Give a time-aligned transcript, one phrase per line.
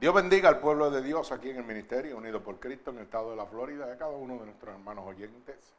[0.00, 3.02] Dios bendiga al pueblo de Dios aquí en el Ministerio Unido por Cristo en el
[3.02, 5.74] estado de la Florida a cada uno de nuestros hermanos oyentes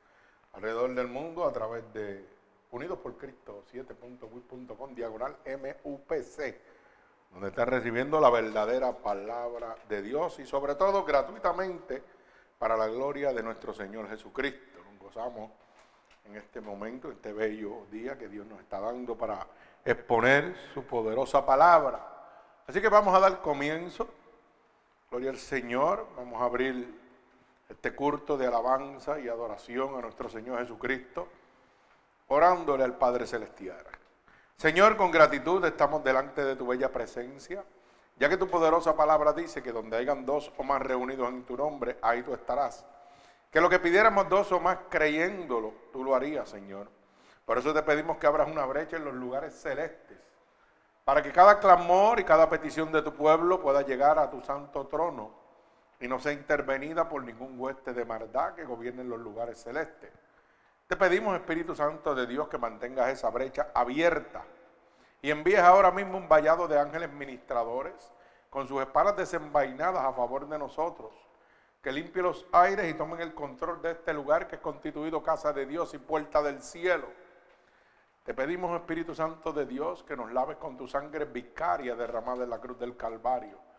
[0.53, 2.23] alrededor del mundo a través de
[2.69, 6.55] Unidos por Cristo 7.wit.com diagonal MUPC,
[7.31, 12.03] donde está recibiendo la verdadera palabra de Dios y sobre todo gratuitamente
[12.59, 14.83] para la gloria de nuestro Señor Jesucristo.
[14.91, 15.49] Nos gozamos
[16.25, 19.47] en este momento, en este bello día que Dios nos está dando para
[19.83, 22.10] exponer su poderosa palabra.
[22.71, 24.07] Así que vamos a dar comienzo.
[25.09, 26.07] Gloria al Señor.
[26.15, 26.97] Vamos a abrir
[27.67, 31.27] este culto de alabanza y adoración a nuestro Señor Jesucristo,
[32.29, 33.85] orándole al Padre Celestial.
[34.55, 37.61] Señor, con gratitud estamos delante de tu bella presencia,
[38.15, 41.57] ya que tu poderosa palabra dice que donde hayan dos o más reunidos en tu
[41.57, 42.85] nombre, ahí tú estarás.
[43.51, 46.87] Que lo que pidiéramos dos o más creyéndolo, tú lo harías, Señor.
[47.43, 50.20] Por eso te pedimos que abras una brecha en los lugares celestes,
[51.03, 54.87] para que cada clamor y cada petición de tu pueblo pueda llegar a tu santo
[54.87, 55.31] trono
[55.99, 60.11] y no sea intervenida por ningún hueste de maldad que gobierne los lugares celestes.
[60.87, 64.43] Te pedimos, Espíritu Santo de Dios, que mantengas esa brecha abierta
[65.21, 68.11] y envíes ahora mismo un vallado de ángeles ministradores
[68.49, 71.11] con sus espadas desenvainadas a favor de nosotros,
[71.81, 75.53] que limpie los aires y tomen el control de este lugar que es constituido casa
[75.53, 77.07] de Dios y puerta del cielo.
[78.23, 82.49] Te pedimos, Espíritu Santo de Dios, que nos laves con tu sangre vicaria derramada en
[82.49, 83.71] la cruz del Calvario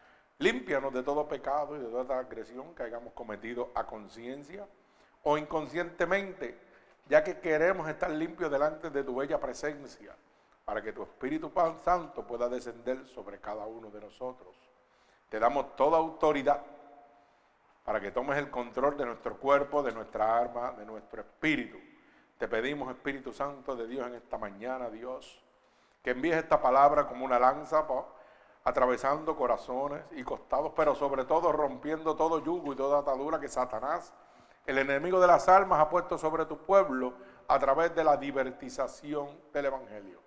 [0.42, 4.66] Límpianos de todo pecado y de toda agresión que hayamos cometido a conciencia
[5.22, 6.58] o inconscientemente,
[7.08, 10.16] ya que queremos estar limpios delante de tu bella presencia,
[10.64, 11.52] para que tu Espíritu
[11.84, 14.56] Santo pueda descender sobre cada uno de nosotros.
[15.28, 16.60] Te damos toda autoridad
[17.84, 21.78] para que tomes el control de nuestro cuerpo, de nuestra arma, de nuestro espíritu.
[22.38, 25.42] Te pedimos, Espíritu Santo de Dios, en esta mañana, Dios,
[26.02, 27.86] que envíes esta palabra como una lanza
[28.64, 34.12] atravesando corazones y costados, pero sobre todo rompiendo todo yugo y toda atadura que Satanás,
[34.66, 37.14] el enemigo de las almas, ha puesto sobre tu pueblo
[37.48, 40.20] a través de la divertización del Evangelio.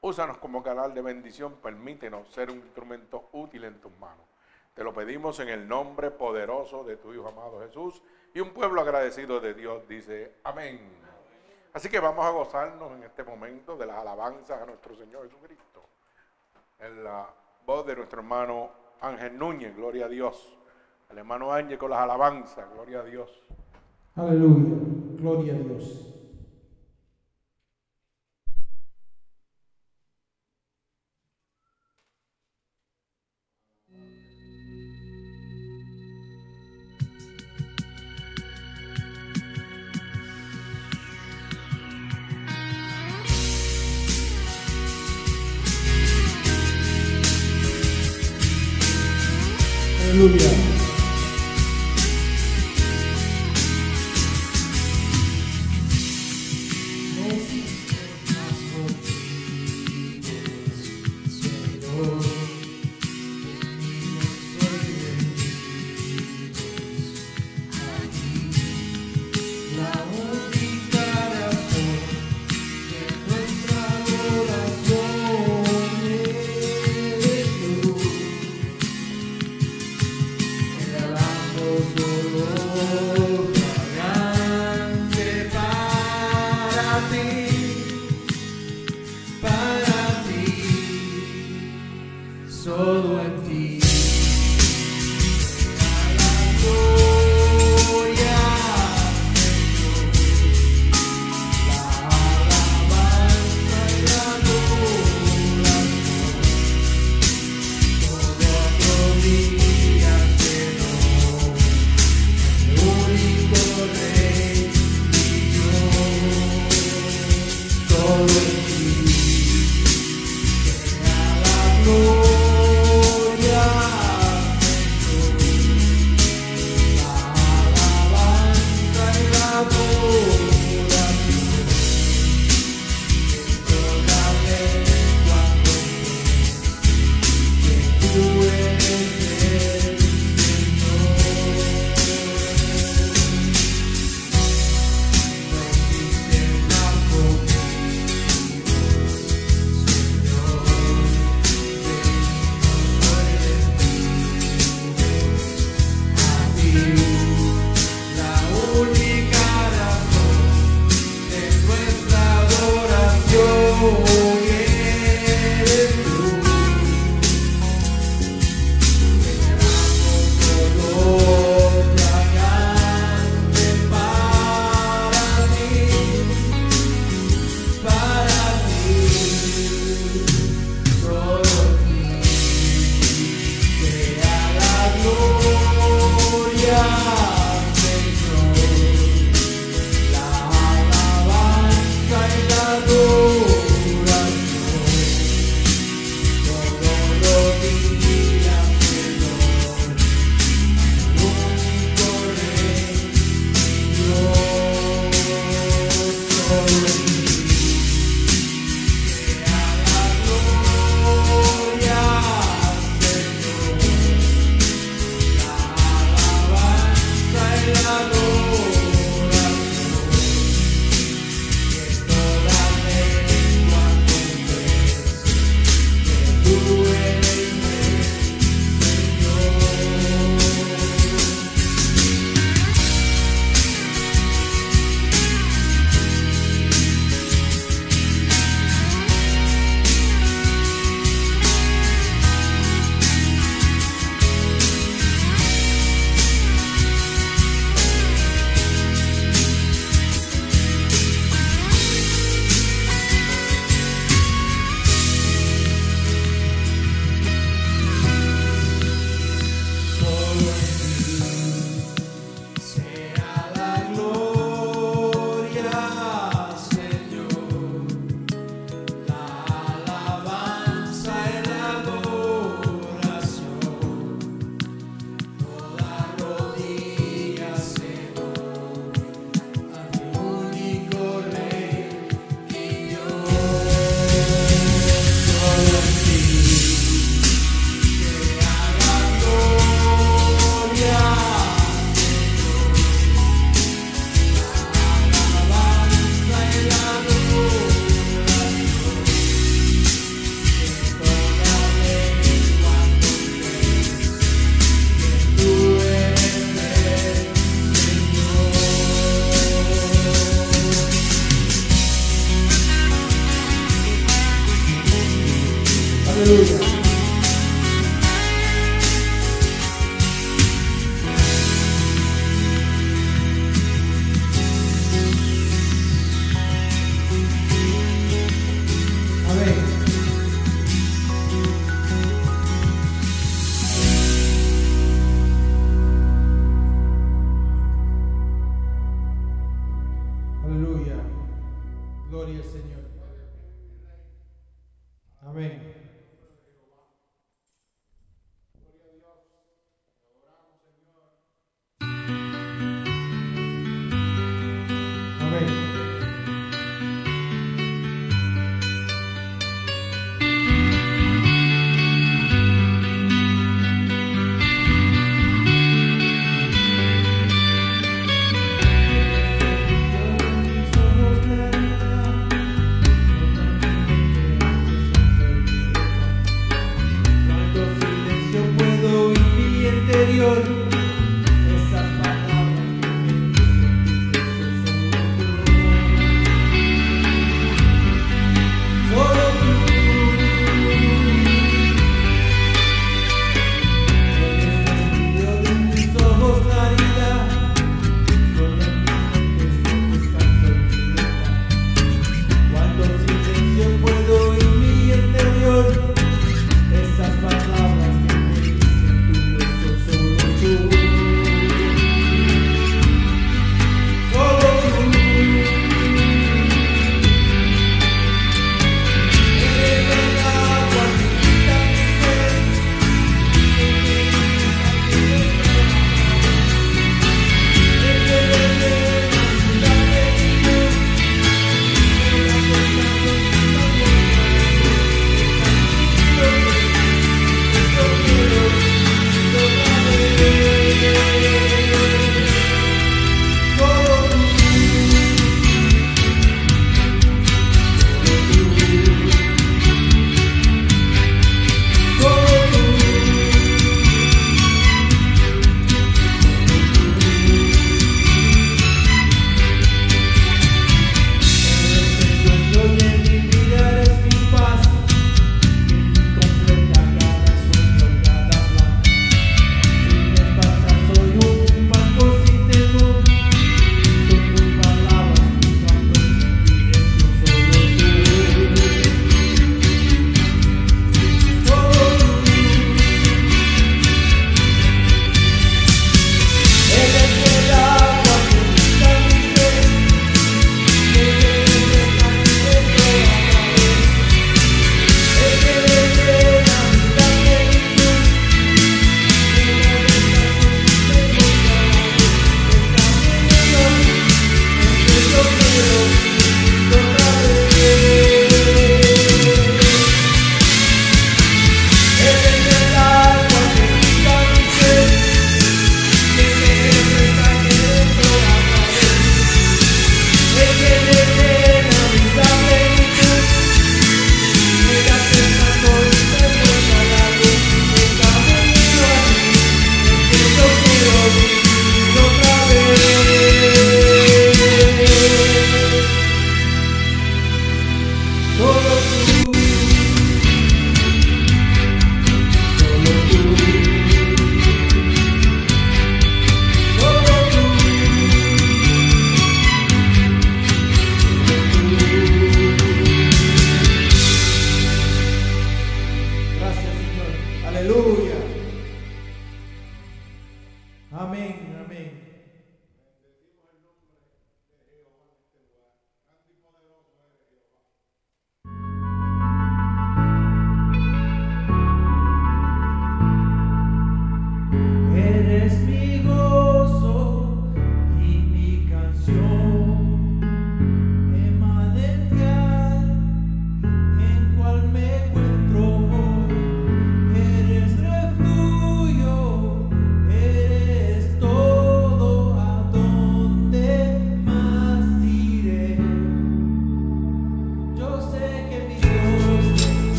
[0.00, 4.26] Úsanos como canal de bendición, permítenos ser un instrumento útil en tus manos.
[4.74, 8.02] Te lo pedimos en el nombre poderoso de tu Hijo amado Jesús
[8.34, 11.01] y un pueblo agradecido de Dios dice amén.
[11.74, 15.82] Así que vamos a gozarnos en este momento de las alabanzas a nuestro Señor Jesucristo.
[16.78, 17.26] En la
[17.64, 20.58] voz de nuestro hermano Ángel Núñez, gloria a Dios.
[21.10, 23.42] El hermano Ángel con las alabanzas, gloria a Dios.
[24.16, 24.76] Aleluya,
[25.18, 26.14] gloria a Dios.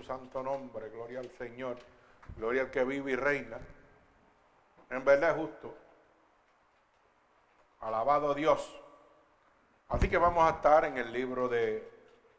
[0.00, 1.76] Tu santo nombre, gloria al Señor,
[2.38, 3.58] gloria al que vive y reina.
[4.88, 5.76] En verdad es justo.
[7.80, 8.80] Alabado Dios.
[9.90, 11.86] Así que vamos a estar en el libro de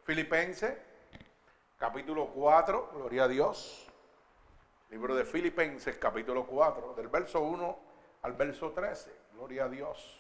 [0.05, 0.75] Filipenses,
[1.77, 3.87] capítulo 4, gloria a Dios.
[4.89, 7.79] Libro de Filipenses, capítulo 4, del verso 1
[8.23, 10.19] al verso 13, gloria a Dios.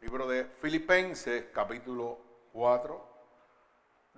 [0.00, 2.16] Libro de Filipenses, capítulo
[2.54, 3.09] 4,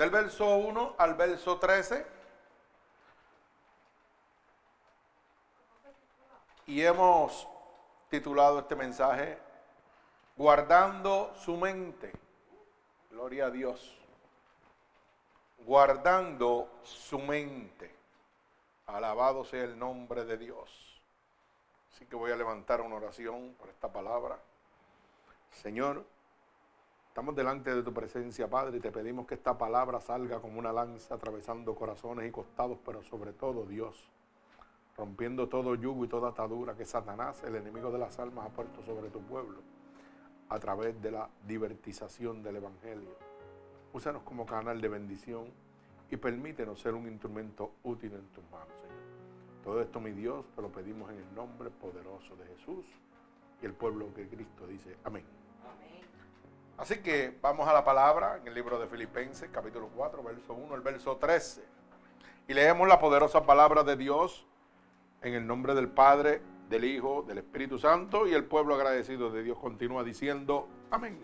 [0.03, 2.05] del verso 1 al verso 13.
[6.67, 7.47] Y hemos
[8.11, 9.38] titulado este mensaje
[10.37, 12.11] Guardando su mente.
[13.11, 13.97] Gloria a Dios.
[15.59, 17.95] Guardando su mente.
[18.87, 21.01] Alabado sea el nombre de Dios.
[21.93, 24.37] Así que voy a levantar una oración por esta palabra.
[25.62, 26.05] Señor,
[27.12, 30.72] Estamos delante de tu presencia, Padre, y te pedimos que esta palabra salga como una
[30.72, 34.03] lanza atravesando corazones y costados, pero sobre todo, Dios,
[34.96, 38.83] rompiendo todo yugo y toda atadura que Satanás, el enemigo de las almas, ha puesto
[38.83, 39.59] sobre tu pueblo
[40.48, 43.11] a través de la divertización del Evangelio.
[43.92, 45.48] Úsanos como canal de bendición
[46.11, 49.62] y permítenos ser un instrumento útil en tus manos, Señor.
[49.62, 52.87] Todo esto, mi Dios, te lo pedimos en el nombre poderoso de Jesús
[53.61, 54.96] y el pueblo que Cristo dice.
[55.05, 55.42] Amén.
[56.83, 60.75] Así que vamos a la palabra en el libro de Filipenses, capítulo 4, verso 1
[60.75, 61.62] al verso 13.
[62.49, 64.45] Y leemos la poderosa palabra de Dios
[65.21, 69.45] en el nombre del Padre, del Hijo, del Espíritu Santo y el pueblo agradecido de
[69.45, 71.21] Dios continúa diciendo amén.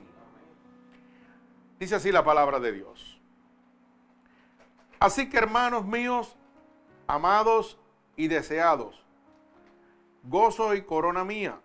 [1.80, 3.20] Dice así la palabra de Dios.
[5.00, 6.36] Así que hermanos míos,
[7.08, 7.80] amados
[8.14, 9.04] y deseados,
[10.22, 11.58] gozo y corona mía,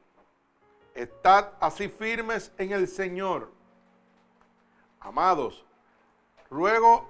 [0.95, 3.62] estad así firmes en el Señor.
[5.03, 5.65] Amados,
[6.49, 7.05] ruego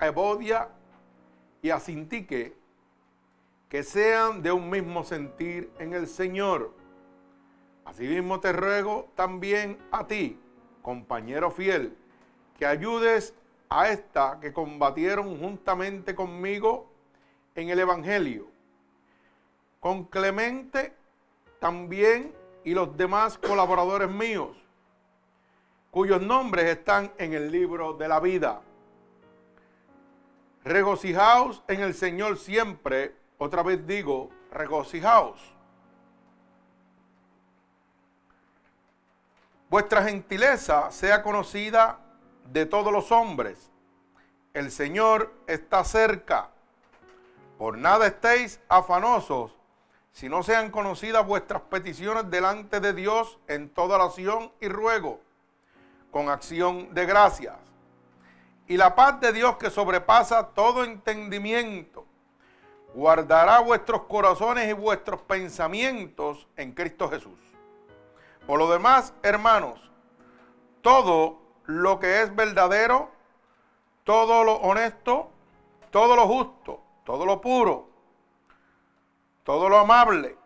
[0.00, 0.70] a Evodia
[1.62, 2.56] y a Sintique
[3.68, 6.74] que sean de un mismo sentir en el Señor.
[7.84, 10.40] Asimismo te ruego también a ti,
[10.82, 11.96] compañero fiel,
[12.58, 13.32] que ayudes
[13.68, 16.90] a esta que combatieron juntamente conmigo
[17.54, 18.48] en el Evangelio.
[19.78, 20.92] Con Clemente
[21.60, 24.56] también y los demás colaboradores míos,
[25.90, 28.60] cuyos nombres están en el libro de la vida.
[30.64, 33.14] Regocijaos en el Señor siempre.
[33.38, 35.40] Otra vez digo, regocijaos.
[39.70, 41.98] Vuestra gentileza sea conocida
[42.50, 43.70] de todos los hombres.
[44.54, 46.50] El Señor está cerca.
[47.58, 49.52] Por nada estéis afanosos,
[50.12, 55.20] si no sean conocidas vuestras peticiones delante de Dios en toda oración y ruego,
[56.10, 57.56] con acción de gracias.
[58.66, 62.04] Y la paz de Dios que sobrepasa todo entendimiento,
[62.94, 67.38] guardará vuestros corazones y vuestros pensamientos en Cristo Jesús.
[68.46, 69.78] Por lo demás, hermanos,
[70.82, 73.10] todo lo que es verdadero,
[74.04, 75.30] todo lo honesto,
[75.90, 77.88] todo lo justo, todo lo puro,
[79.44, 80.36] todo lo amable,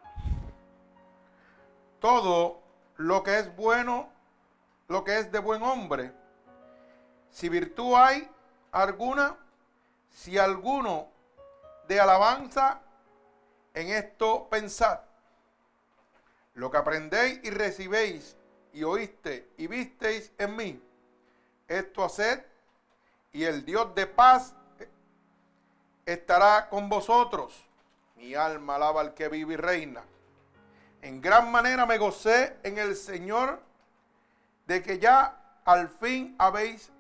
[2.01, 2.61] todo
[2.97, 4.12] lo que es bueno,
[4.93, 6.13] lo que es de buen hombre,
[7.31, 8.29] si virtud hay
[8.71, 9.39] alguna,
[10.11, 11.09] si alguno
[11.89, 12.83] de alabanza,
[13.73, 15.01] en esto pensad.
[16.55, 18.37] Lo que aprendéis y recibéis
[18.75, 20.83] y oíste y visteis en mí,
[21.69, 22.45] esto haced
[23.33, 24.55] y el Dios de paz
[26.05, 27.67] estará con vosotros.
[28.17, 30.05] Mi alma alaba al que vive y reina.
[31.01, 33.72] En gran manera me gocé en el Señor
[34.73, 36.91] de que ya al fin habéis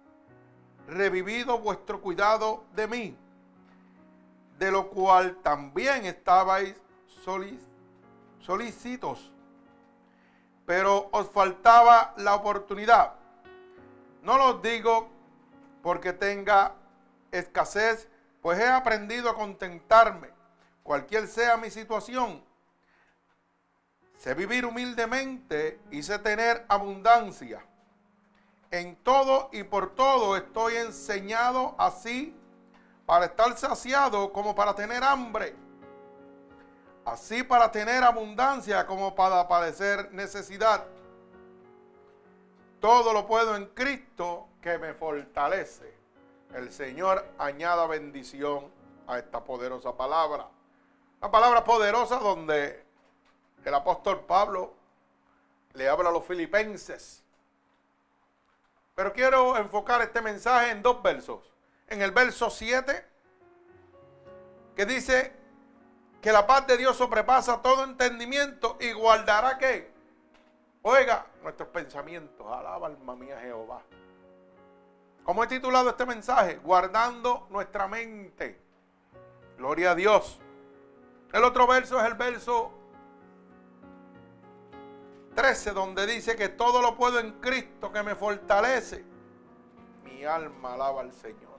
[0.87, 3.17] revivido vuestro cuidado de mí,
[4.59, 6.77] de lo cual también estabais
[8.45, 9.33] solícitos,
[10.67, 13.15] pero os faltaba la oportunidad.
[14.23, 15.09] No lo digo
[15.83, 16.75] porque tenga
[17.31, 18.07] escasez,
[18.43, 20.29] pues he aprendido a contentarme,
[20.83, 22.45] cualquier sea mi situación.
[24.23, 27.61] Sé vivir humildemente y sé tener abundancia.
[28.71, 32.33] En todo y por todo estoy enseñado así
[33.05, 35.57] para estar saciado como para tener hambre,
[37.05, 40.87] así para tener abundancia como para padecer necesidad.
[42.79, 45.93] Todo lo puedo en Cristo que me fortalece.
[46.55, 48.71] El Señor añada bendición
[49.09, 50.47] a esta poderosa palabra.
[51.21, 52.82] Una palabra poderosa donde
[53.68, 54.75] el apóstol Pablo
[55.75, 57.22] le habla a los filipenses.
[58.94, 61.51] Pero quiero enfocar este mensaje en dos versos.
[61.88, 63.07] En el verso 7,
[64.77, 65.33] que dice
[66.20, 69.90] que la paz de Dios sobrepasa todo entendimiento y guardará que,
[70.83, 72.46] oiga, nuestros pensamientos.
[72.46, 73.83] Alaba alma mía Jehová.
[75.25, 76.57] ¿Cómo he titulado este mensaje?
[76.57, 78.61] Guardando nuestra mente.
[79.57, 80.40] Gloria a Dios.
[81.33, 82.72] El otro verso es el verso
[85.35, 89.05] 13, donde dice que todo lo puedo en Cristo que me fortalece.
[90.05, 91.59] Mi alma alaba al Señor.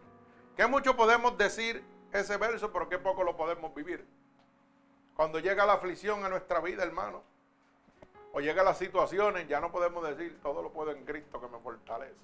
[0.55, 4.07] Que mucho podemos decir ese verso, pero qué poco lo podemos vivir.
[5.15, 7.23] Cuando llega la aflicción a nuestra vida, hermano,
[8.31, 11.59] o llega las situaciones, ya no podemos decir todo lo puedo en Cristo que me
[11.59, 12.15] fortalece.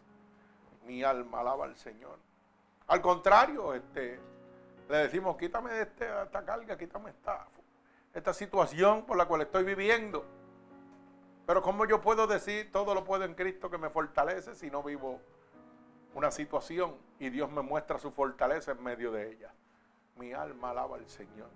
[0.86, 2.18] Mi alma alaba al Señor.
[2.88, 4.20] Al contrario, este,
[4.90, 7.48] le decimos, quítame este, esta carga, quítame esta,
[8.14, 10.26] esta situación por la cual estoy viviendo.
[11.50, 14.84] Pero ¿cómo yo puedo decir todo lo puedo en Cristo que me fortalece si no
[14.84, 15.20] vivo
[16.14, 19.52] una situación y Dios me muestra su fortaleza en medio de ella?
[20.16, 21.50] Mi alma alaba al Señor.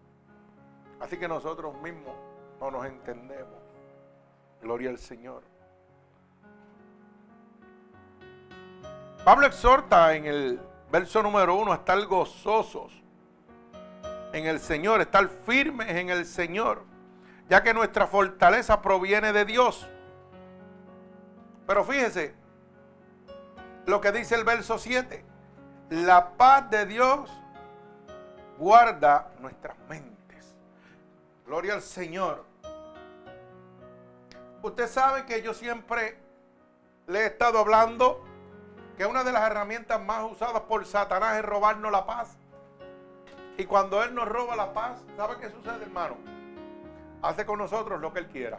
[1.00, 2.16] Así que nosotros mismos
[2.60, 3.62] no nos entendemos.
[4.64, 5.44] Gloria al Señor.
[9.24, 10.60] Pablo exhorta en el
[10.92, 13.00] verso número uno a estar gozosos
[14.34, 16.93] en el Señor, estar firmes en el Señor
[17.50, 19.88] ya que nuestra fortaleza proviene de Dios.
[21.68, 22.36] Pero fíjese
[23.86, 25.26] lo que dice el verso 7.
[25.90, 27.30] La paz de Dios
[28.58, 30.56] guarda nuestras mentes.
[31.46, 32.46] Gloria al Señor.
[34.62, 36.18] Usted sabe que yo siempre
[37.08, 38.24] le he estado hablando
[38.98, 42.38] que una de las herramientas más usadas por Satanás es robarnos la paz.
[43.58, 46.16] Y cuando Él nos roba la paz, ¿sabe qué sucede, hermano?
[47.24, 48.58] Hace con nosotros lo que Él quiera.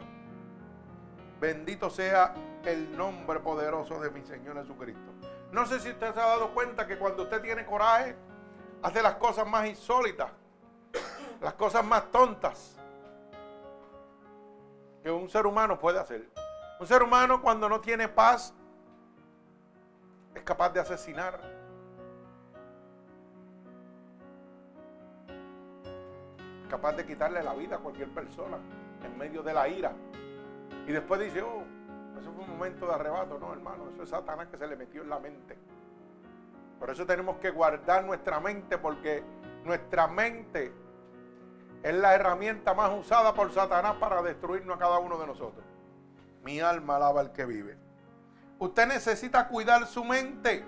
[1.39, 2.33] Bendito sea
[2.65, 5.13] el nombre poderoso de mi Señor Jesucristo.
[5.51, 8.15] No sé si usted se ha dado cuenta que cuando usted tiene coraje,
[8.81, 10.31] hace las cosas más insólitas,
[11.41, 12.75] las cosas más tontas
[15.03, 16.27] que un ser humano puede hacer.
[16.79, 18.53] Un ser humano cuando no tiene paz
[20.33, 21.39] es capaz de asesinar,
[26.75, 28.57] capaz de quitarle la vida a cualquier persona
[29.01, 29.93] en medio de la ira.
[30.85, 31.63] Y después dice, oh,
[32.19, 33.39] eso fue un momento de arrebato.
[33.39, 35.57] No, hermano, eso es Satanás que se le metió en la mente.
[36.77, 39.23] Por eso tenemos que guardar nuestra mente porque
[39.63, 40.73] nuestra mente
[41.81, 45.63] es la herramienta más usada por Satanás para destruirnos a cada uno de nosotros.
[46.43, 47.77] Mi alma alaba al que vive.
[48.59, 50.65] Usted necesita cuidar su mente.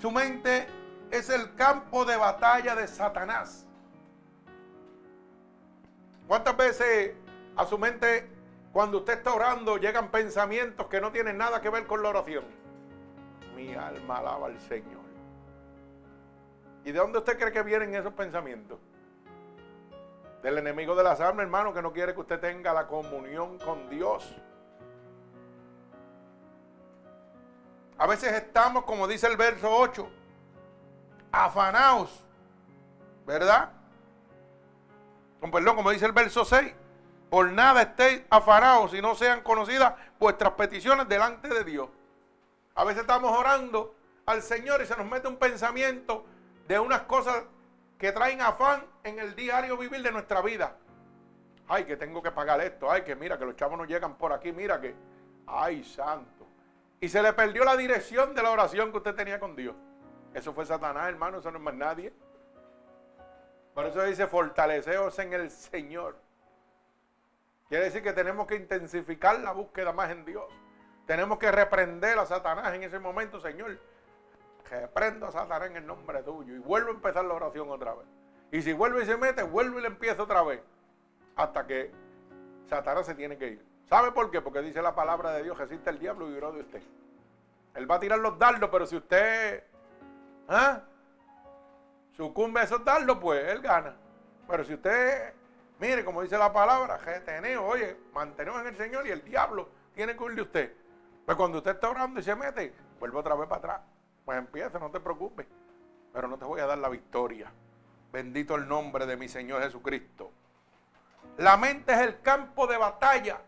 [0.00, 0.66] Su mente
[1.10, 3.66] es el campo de batalla de Satanás.
[6.30, 7.14] ¿Cuántas veces
[7.56, 8.30] a su mente,
[8.72, 12.44] cuando usted está orando, llegan pensamientos que no tienen nada que ver con la oración?
[13.56, 15.02] Mi alma alaba al Señor.
[16.84, 18.78] ¿Y de dónde usted cree que vienen esos pensamientos?
[20.40, 23.90] Del enemigo de las almas, hermano, que no quiere que usted tenga la comunión con
[23.90, 24.32] Dios.
[27.98, 30.08] A veces estamos, como dice el verso 8,
[31.32, 32.24] afanados,
[33.26, 33.79] ¿verdad?
[35.40, 36.74] Perdón, como dice el verso 6,
[37.30, 41.88] por nada estéis afanados si no sean conocidas vuestras peticiones delante de Dios.
[42.74, 43.94] A veces estamos orando
[44.26, 46.24] al Señor y se nos mete un pensamiento
[46.66, 47.44] de unas cosas
[47.98, 50.76] que traen afán en el diario vivir de nuestra vida.
[51.68, 52.90] Ay, que tengo que pagar esto.
[52.90, 54.50] Ay, que mira, que los chavos no llegan por aquí.
[54.50, 54.94] Mira que,
[55.46, 56.46] ay, santo.
[57.00, 59.76] Y se le perdió la dirección de la oración que usted tenía con Dios.
[60.34, 61.38] Eso fue Satanás, hermano.
[61.38, 62.12] Eso no es más nadie.
[63.74, 66.16] Por eso dice, fortaleceos en el Señor.
[67.68, 70.44] Quiere decir que tenemos que intensificar la búsqueda más en Dios.
[71.06, 73.78] Tenemos que reprender a Satanás en ese momento, Señor.
[74.68, 76.54] Reprendo a Satanás en el nombre tuyo.
[76.54, 78.06] Y vuelvo a empezar la oración otra vez.
[78.52, 80.60] Y si vuelve y se mete, vuelvo y le empiezo otra vez.
[81.36, 81.92] Hasta que
[82.68, 83.64] Satanás se tiene que ir.
[83.88, 84.40] ¿Sabe por qué?
[84.40, 86.82] Porque dice la palabra de Dios, resiste el diablo y huirá de usted.
[87.74, 89.64] Él va a tirar los dardos, pero si usted
[90.48, 90.82] ¿ah?
[92.20, 93.96] Sucumbe a esos dardos, pues él gana.
[94.46, 95.32] Pero si usted,
[95.78, 100.14] mire, como dice la palabra, reteneo, oye, mantenemos en el Señor y el diablo tiene
[100.14, 100.76] que huir de usted.
[101.24, 103.80] Pues cuando usted está orando y se mete, vuelve otra vez para atrás.
[104.26, 105.46] Pues empieza, no te preocupes.
[106.12, 107.50] Pero no te voy a dar la victoria.
[108.12, 110.30] Bendito el nombre de mi Señor Jesucristo.
[111.38, 113.40] La mente es el campo de batalla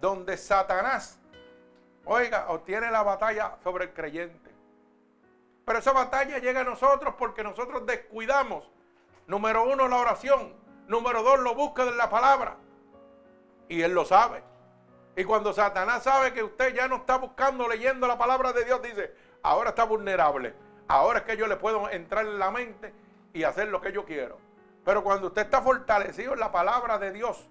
[0.00, 1.20] donde Satanás,
[2.04, 4.53] oiga, obtiene la batalla sobre el creyente.
[5.64, 8.70] Pero esa batalla llega a nosotros porque nosotros descuidamos,
[9.26, 10.54] número uno, la oración,
[10.88, 12.56] número dos, lo busca en la palabra.
[13.68, 14.42] Y él lo sabe.
[15.16, 18.82] Y cuando Satanás sabe que usted ya no está buscando, leyendo la palabra de Dios,
[18.82, 20.54] dice, ahora está vulnerable.
[20.88, 22.92] Ahora es que yo le puedo entrar en la mente
[23.32, 24.38] y hacer lo que yo quiero.
[24.84, 27.48] Pero cuando usted está fortalecido en la palabra de Dios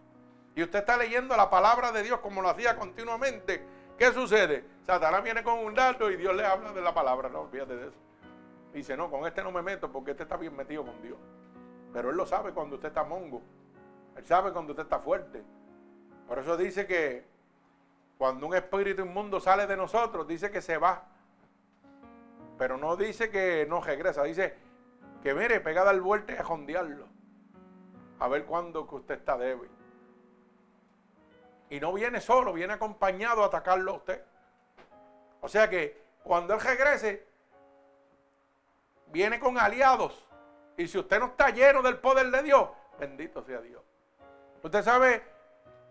[0.55, 3.65] y usted está leyendo la palabra de Dios como lo hacía continuamente,
[3.97, 4.65] ¿qué sucede?
[4.85, 7.29] Satanás viene con un dato y Dios le habla de la palabra.
[7.29, 7.97] No, olvídate de eso.
[8.73, 11.17] Dice, no, con este no me meto porque este está bien metido con Dios.
[11.93, 13.41] Pero él lo sabe cuando usted está mongo.
[14.17, 15.43] Él sabe cuando usted está fuerte.
[16.27, 17.25] Por eso dice que
[18.17, 21.05] cuando un espíritu inmundo sale de nosotros, dice que se va.
[22.57, 24.55] Pero no dice que no regresa, dice
[25.21, 27.07] que mire, pegada al vuelta y a jondearlo.
[28.19, 29.69] A ver cuándo que usted está débil.
[31.69, 34.23] Y no viene solo, viene acompañado a atacarlo a usted.
[35.43, 37.27] O sea que cuando él regrese,
[39.07, 40.25] viene con aliados.
[40.77, 43.81] Y si usted no está lleno del poder de Dios, bendito sea Dios.
[44.63, 45.21] Usted sabe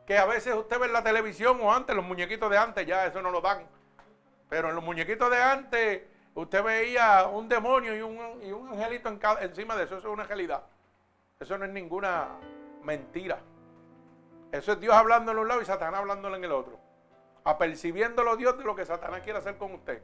[0.06, 3.04] que a veces usted ve en la televisión o antes, los muñequitos de antes, ya
[3.04, 3.66] eso no lo dan.
[4.48, 6.02] Pero en los muñequitos de antes,
[6.34, 9.98] usted veía un demonio y un, angelito encima de eso.
[9.98, 10.62] Eso es una realidad.
[11.38, 12.28] Eso no es ninguna
[12.82, 13.38] mentira.
[14.50, 16.81] Eso es Dios hablando en un lado y Satanás hablándolo en el otro.
[17.44, 20.02] Apercibiéndolo Dios de lo que Satanás quiere hacer con usted.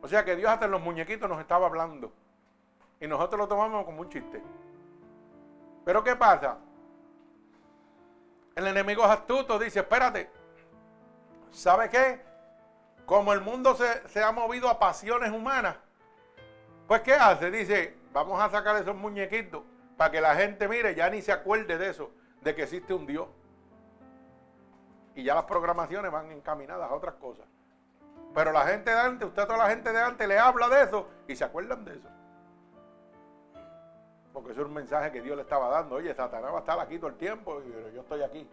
[0.00, 2.12] O sea que Dios hasta los muñequitos nos estaba hablando.
[3.00, 4.42] Y nosotros lo tomamos como un chiste.
[5.84, 6.58] Pero ¿qué pasa?
[8.54, 10.30] El enemigo astuto, dice, espérate,
[11.50, 12.20] ¿sabe qué?
[13.06, 15.76] Como el mundo se, ha movido a pasiones humanas,
[16.86, 17.50] pues ¿qué hace?
[17.50, 19.62] Dice, vamos a sacar esos muñequitos
[19.96, 22.10] para que la gente mire, ya ni se acuerde de eso,
[22.42, 23.28] de que existe un Dios.
[25.18, 27.44] Y ya las programaciones van encaminadas a otras cosas.
[28.32, 30.84] Pero la gente de antes, usted a toda la gente de antes le habla de
[30.84, 32.08] eso y se acuerdan de eso.
[34.32, 35.96] Porque es un mensaje que Dios le estaba dando.
[35.96, 38.48] Oye, Satanás va a estar aquí todo el tiempo, pero yo estoy aquí.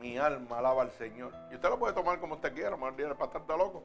[0.00, 1.32] Mi alma alaba al Señor.
[1.52, 3.84] Y usted lo puede tomar como usted quiera, más bien para estar loco.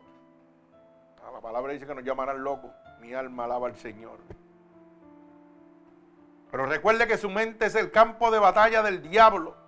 [1.23, 2.71] Ah, la palabra dice que nos llamarán locos.
[2.99, 4.17] Mi alma alaba al Señor.
[6.49, 9.60] Pero recuerde que su mente es el campo de batalla del diablo.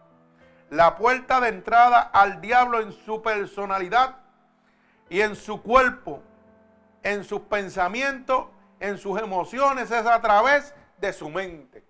[0.74, 4.16] La puerta de entrada al diablo en su personalidad
[5.08, 6.24] y en su cuerpo,
[7.04, 8.48] en sus pensamientos
[8.80, 11.86] en sus emociones es a través de su mente.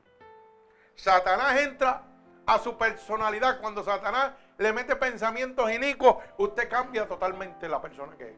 [0.95, 2.03] Satanás entra
[2.45, 3.61] a su personalidad.
[3.61, 8.37] Cuando Satanás le mete pensamientos inicuos, usted cambia totalmente la persona que es.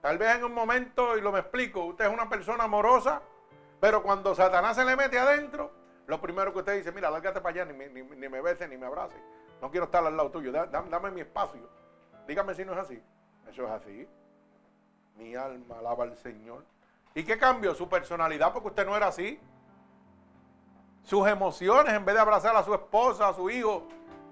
[0.00, 3.20] Tal vez en un momento, y lo me explico, usted es una persona amorosa,
[3.80, 7.62] pero cuando Satanás se le mete adentro, lo primero que usted dice, mira, lárgate para
[7.62, 9.16] allá, ni, me, ni, bese, ni me abrace.
[9.62, 11.68] No quiero estar al lado tuyo, dame mi espacio.
[12.26, 13.02] Dígame si no es así.
[13.50, 14.08] Eso es así.
[15.16, 16.64] Mi alma alaba al Señor.
[17.14, 17.74] ¿Y qué cambió?
[17.74, 19.40] Su personalidad, porque usted no era así.
[21.02, 23.86] Sus emociones, en vez de abrazar a su esposa, a su hijo,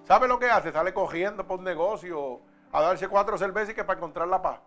[0.04, 0.72] ¿sabe lo que hace?
[0.72, 2.40] Sale cogiendo por un negocio
[2.72, 4.60] a darse cuatro cervezas y que para encontrar la paz.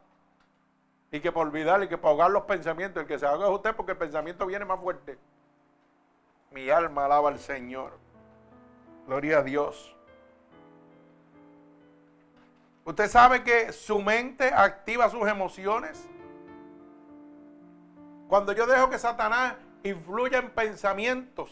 [1.12, 3.02] Y que para olvidar y que para ahogar los pensamientos.
[3.02, 5.18] El que se haga es usted porque el pensamiento viene más fuerte.
[6.56, 8.00] Mi alma alaba al Señor.
[9.06, 9.94] Gloria a Dios.
[12.86, 16.08] Usted sabe que su mente activa sus emociones.
[18.30, 21.52] Cuando yo dejo que Satanás influya en pensamientos,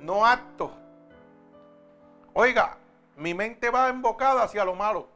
[0.00, 0.72] no actos.
[2.32, 2.78] Oiga,
[3.16, 5.06] mi mente va embocada hacia lo malo.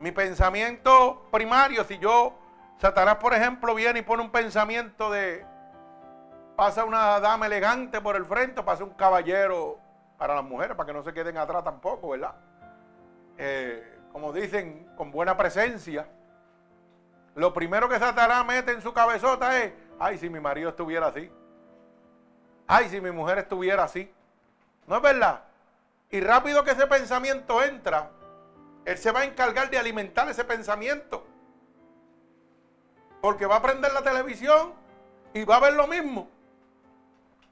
[0.00, 2.34] Mi pensamiento primario, si yo,
[2.78, 5.46] Satanás por ejemplo, viene y pone un pensamiento de,
[6.56, 9.78] pasa una dama elegante por el frente, pasa un caballero
[10.18, 12.34] para las mujeres, para que no se queden atrás tampoco, ¿verdad?
[13.38, 16.08] Eh, como dicen, con buena presencia.
[17.34, 21.30] Lo primero que Satanás mete en su cabezota es, ay, si mi marido estuviera así.
[22.66, 24.10] Ay, si mi mujer estuviera así.
[24.86, 25.42] ¿No es verdad?
[26.10, 28.10] Y rápido que ese pensamiento entra,
[28.86, 31.26] él se va a encargar de alimentar ese pensamiento.
[33.26, 34.72] Porque va a prender la televisión
[35.34, 36.28] y va a ver lo mismo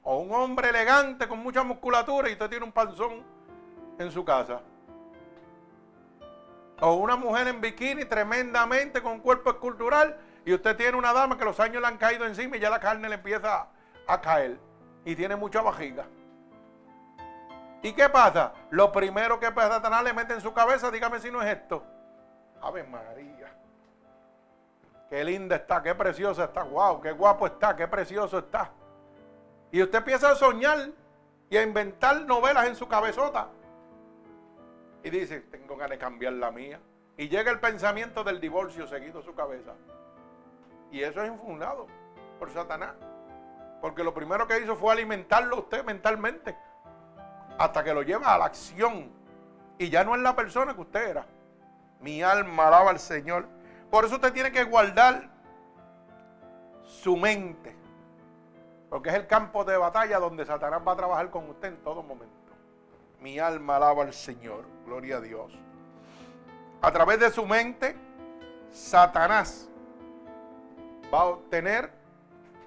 [0.03, 3.25] o un hombre elegante con mucha musculatura y usted tiene un panzón
[3.99, 4.61] en su casa.
[6.79, 11.43] O una mujer en bikini tremendamente con cuerpo escultural y usted tiene una dama que
[11.43, 13.67] los años le han caído encima y ya la carne le empieza
[14.07, 14.57] a caer
[15.03, 16.05] y tiene mucha vajiga.
[17.81, 18.53] ¿Y qué pasa?
[18.69, 21.83] Lo primero que Satanás le mete en su cabeza, dígame si no es esto.
[22.61, 23.34] Ave María.
[25.09, 28.71] Qué linda está, qué preciosa está, wow, qué guapo está, qué precioso está.
[29.71, 30.89] Y usted empieza a soñar
[31.49, 33.49] y a inventar novelas en su cabezota.
[35.03, 36.79] Y dice, tengo ganas de cambiar la mía.
[37.17, 39.73] Y llega el pensamiento del divorcio seguido a su cabeza.
[40.91, 41.87] Y eso es infundado
[42.39, 42.95] por Satanás.
[43.81, 46.57] Porque lo primero que hizo fue alimentarlo usted mentalmente.
[47.59, 49.11] Hasta que lo lleva a la acción.
[49.77, 51.25] Y ya no es la persona que usted era.
[51.99, 53.47] Mi alma alaba al Señor.
[53.89, 55.29] Por eso usted tiene que guardar
[56.83, 57.75] su mente.
[58.89, 62.03] Porque es el campo de batalla donde Satanás va a trabajar con usted en todo
[62.03, 62.33] momento.
[63.19, 64.65] Mi alma alaba al Señor.
[64.85, 65.51] Gloria a Dios.
[66.81, 67.95] A través de su mente,
[68.71, 69.69] Satanás
[71.13, 71.91] va a obtener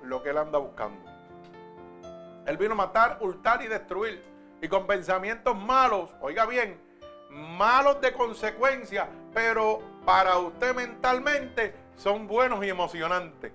[0.02, 1.08] lo que él anda buscando.
[2.46, 4.24] Él vino a matar, hurtar y destruir.
[4.60, 6.80] Y con pensamientos malos, oiga bien,
[7.30, 13.52] malos de consecuencia, pero para usted mentalmente son buenos y emocionantes.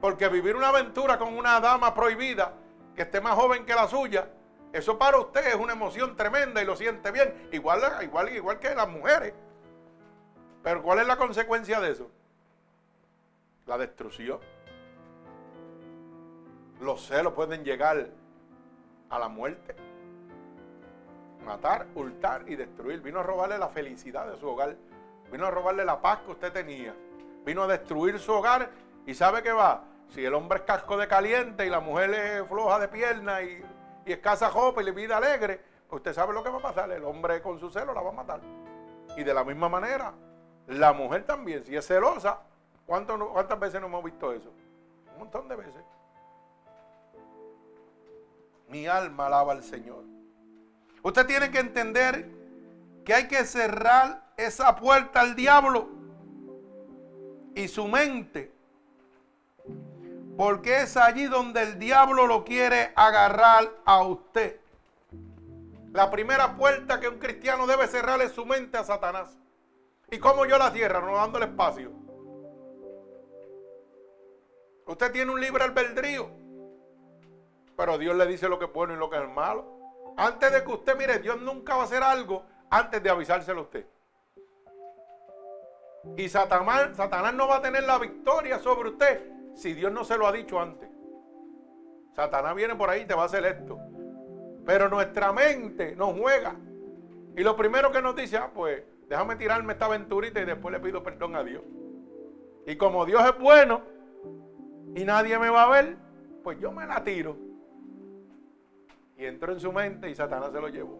[0.00, 2.54] Porque vivir una aventura con una dama prohibida,
[2.94, 4.28] que esté más joven que la suya,
[4.72, 8.74] eso para usted es una emoción tremenda y lo siente bien, igual, igual, igual que
[8.74, 9.34] las mujeres.
[10.62, 12.10] Pero ¿cuál es la consecuencia de eso?
[13.66, 14.38] La destrucción.
[16.80, 18.08] Los celos pueden llegar
[19.10, 19.74] a la muerte.
[21.44, 23.00] Matar, hurtar y destruir.
[23.00, 24.76] Vino a robarle la felicidad de su hogar.
[25.30, 26.94] Vino a robarle la paz que usted tenía.
[27.44, 28.70] Vino a destruir su hogar.
[29.06, 29.84] ¿Y sabe qué va?
[30.08, 33.64] Si el hombre es casco de caliente y la mujer es floja de pierna y,
[34.04, 36.90] y escasa jopa y le vida alegre, pues usted sabe lo que va a pasar.
[36.90, 38.40] El hombre con su celo la va a matar.
[39.16, 40.12] Y de la misma manera,
[40.66, 42.40] la mujer también, si es celosa,
[42.86, 44.52] ¿cuántas veces no hemos visto eso?
[45.12, 45.84] Un montón de veces.
[48.68, 50.04] Mi alma alaba al Señor.
[51.02, 52.28] Usted tiene que entender
[53.04, 55.88] que hay que cerrar esa puerta al diablo
[57.54, 58.52] y su mente.
[60.36, 64.58] Porque es allí donde el diablo lo quiere agarrar a usted.
[65.92, 69.36] La primera puerta que un cristiano debe cerrar es su mente a Satanás.
[70.10, 71.00] ¿Y cómo yo la cierro?
[71.02, 71.92] No dándole espacio.
[74.86, 76.30] Usted tiene un libre albedrío.
[77.76, 79.79] Pero Dios le dice lo que es bueno y lo que es malo.
[80.20, 83.62] Antes de que usted mire, Dios nunca va a hacer algo antes de avisárselo a
[83.62, 83.86] usted.
[86.18, 86.90] Y Satanás,
[87.32, 90.60] no va a tener la victoria sobre usted si Dios no se lo ha dicho
[90.60, 90.90] antes.
[92.14, 93.78] Satanás viene por ahí y te va a hacer esto.
[94.66, 96.54] Pero nuestra mente nos juega.
[97.34, 100.80] Y lo primero que nos dice, ah, pues déjame tirarme esta aventurita y después le
[100.80, 101.62] pido perdón a Dios.
[102.66, 103.80] Y como Dios es bueno
[104.94, 105.96] y nadie me va a ver,
[106.44, 107.49] pues yo me la tiro.
[109.20, 110.98] Y entró en su mente y Satanás se lo llevó.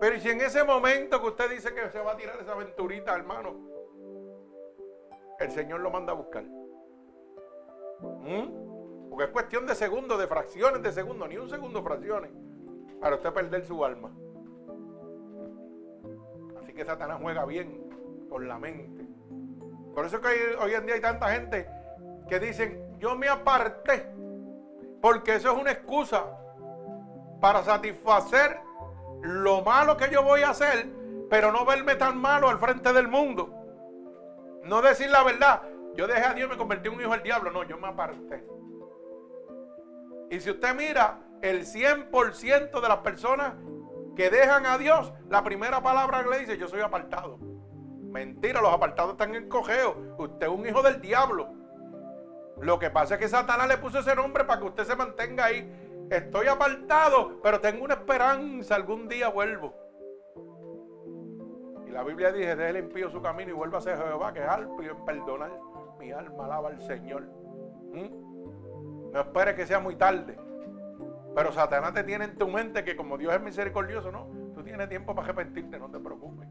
[0.00, 3.14] Pero si en ese momento que usted dice que se va a tirar esa aventurita,
[3.14, 3.54] hermano,
[5.38, 6.42] el Señor lo manda a buscar.
[8.02, 9.08] ¿Mm?
[9.10, 12.32] Porque es cuestión de segundos, de fracciones de segundos, ni un segundo fracciones,
[13.00, 14.10] para usted perder su alma.
[16.60, 19.06] Así que Satanás juega bien con la mente.
[19.94, 21.68] Por eso que hoy en día hay tanta gente
[22.28, 24.12] que dicen, yo me aparté,
[25.00, 26.24] porque eso es una excusa
[27.40, 28.60] para satisfacer
[29.22, 30.88] lo malo que yo voy a hacer,
[31.28, 33.54] pero no verme tan malo al frente del mundo.
[34.64, 35.62] No decir la verdad.
[35.94, 37.50] Yo dejé a Dios y me convertí en un hijo del diablo.
[37.50, 38.44] No, yo me aparté.
[40.30, 43.54] Y si usted mira, el 100% de las personas
[44.14, 47.38] que dejan a Dios, la primera palabra que le dice, yo soy apartado.
[47.38, 50.16] Mentira, los apartados están en cojeo.
[50.18, 51.59] Usted es un hijo del diablo.
[52.60, 55.46] Lo que pasa es que Satanás le puso ese nombre para que usted se mantenga
[55.46, 59.72] ahí Estoy apartado, pero tengo una esperanza, algún día vuelvo.
[61.86, 64.46] Y la Biblia dice, el impío su camino y vuelva a ser Jehová, que es
[64.82, 65.52] y en perdonar.
[66.00, 67.22] Mi alma alaba al Señor.
[67.92, 69.12] ¿Mm?
[69.12, 70.36] No espere que sea muy tarde.
[71.36, 74.26] Pero Satanás te tiene en tu mente que como Dios es misericordioso, no.
[74.52, 76.48] Tú tienes tiempo para arrepentirte, no te preocupes.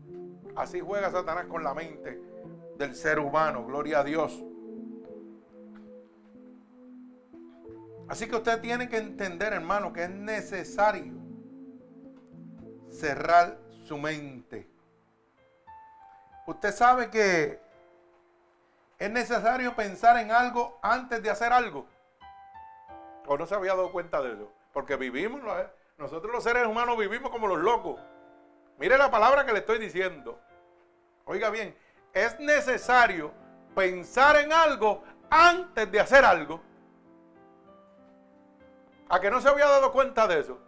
[0.55, 2.17] Así juega Satanás con la mente
[2.77, 3.65] del ser humano.
[3.65, 4.41] Gloria a Dios.
[8.09, 11.13] Así que usted tiene que entender, hermano, que es necesario
[12.89, 14.67] cerrar su mente.
[16.47, 17.61] Usted sabe que
[18.97, 21.85] es necesario pensar en algo antes de hacer algo.
[23.27, 24.51] ¿O no se había dado cuenta de eso?
[24.73, 25.41] Porque vivimos,
[25.99, 28.01] nosotros los seres humanos vivimos como los locos.
[28.79, 30.39] Mire la palabra que le estoy diciendo.
[31.25, 31.77] Oiga bien,
[32.13, 33.31] es necesario
[33.75, 36.68] pensar en algo antes de hacer algo.
[39.09, 40.59] ¿A que no se había dado cuenta de eso?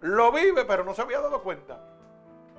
[0.00, 1.80] Lo vive, pero no se había dado cuenta.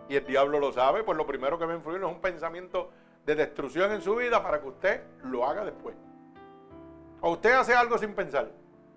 [0.09, 2.91] Y el diablo lo sabe, pues lo primero que me influye es un pensamiento
[3.25, 5.95] de destrucción en su vida para que usted lo haga después.
[7.21, 8.49] O usted hace algo sin pensar.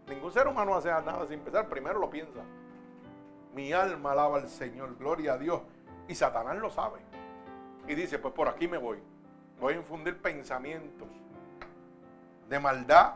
[0.08, 2.40] Ningún ser humano hace nada sin pensar, primero lo piensa.
[3.54, 5.62] Mi alma alaba al Señor, gloria a Dios.
[6.08, 7.00] Y Satanás lo sabe.
[7.86, 8.98] Y dice, pues por aquí me voy.
[9.60, 11.08] Voy a infundir pensamientos
[12.48, 13.14] de maldad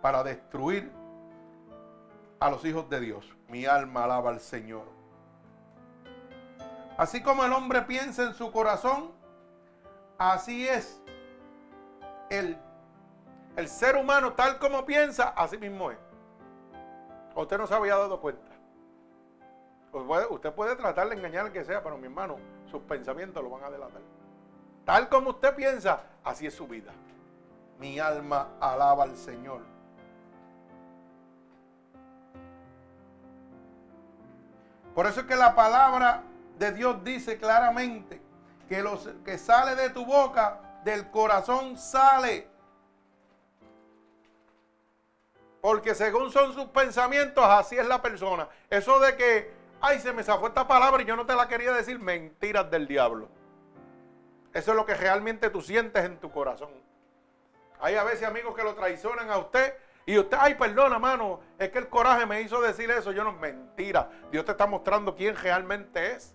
[0.00, 0.90] para destruir
[2.40, 3.36] a los hijos de Dios.
[3.48, 4.84] Mi alma alaba al Señor.
[6.96, 9.12] Así como el hombre piensa en su corazón,
[10.18, 11.00] así es
[12.30, 12.56] el,
[13.56, 15.98] el ser humano tal como piensa, así mismo es.
[17.34, 18.50] Usted no se había dado cuenta.
[20.30, 22.36] Usted puede tratar de engañar al que sea, pero mi hermano,
[22.70, 24.02] sus pensamientos lo van a delatar.
[24.84, 26.92] Tal como usted piensa, así es su vida.
[27.78, 29.75] Mi alma alaba al Señor.
[34.96, 36.22] Por eso es que la palabra
[36.58, 38.18] de Dios dice claramente
[38.66, 42.48] que lo que sale de tu boca, del corazón sale.
[45.60, 48.48] Porque según son sus pensamientos, así es la persona.
[48.70, 51.74] Eso de que, ay, se me zafó esta palabra y yo no te la quería
[51.74, 53.28] decir, mentiras del diablo.
[54.54, 56.70] Eso es lo que realmente tú sientes en tu corazón.
[57.80, 59.74] Hay a veces amigos que lo traicionan a usted
[60.08, 63.10] y usted, ay, perdona, mano, es que el coraje me hizo decir eso.
[63.10, 64.08] Yo no, mentira.
[64.30, 66.32] Dios te está mostrando quién realmente es.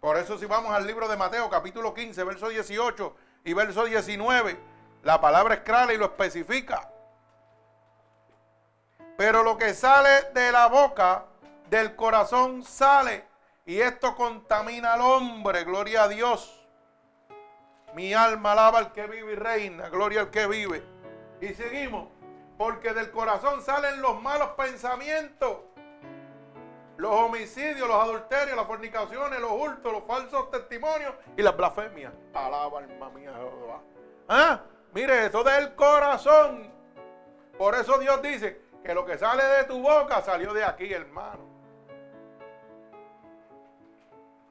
[0.00, 3.14] Por eso si vamos al libro de Mateo, capítulo 15, verso 18
[3.44, 4.58] y verso 19,
[5.04, 6.90] la palabra es clara y lo especifica.
[9.16, 11.26] Pero lo que sale de la boca,
[11.68, 13.24] del corazón sale.
[13.66, 16.66] Y esto contamina al hombre, gloria a Dios.
[17.94, 20.89] Mi alma alaba al que vive y reina, gloria al que vive.
[21.40, 22.08] Y seguimos,
[22.58, 25.58] porque del corazón salen los malos pensamientos,
[26.96, 32.12] los homicidios, los adulterios, las fornicaciones, los hurtos, los falsos testimonios y las blasfemias.
[32.34, 33.80] Alaba alma mía Jehová.
[34.28, 34.60] ¿Ah?
[34.92, 36.70] Mire, eso del corazón.
[37.56, 41.48] Por eso Dios dice que lo que sale de tu boca salió de aquí, hermano.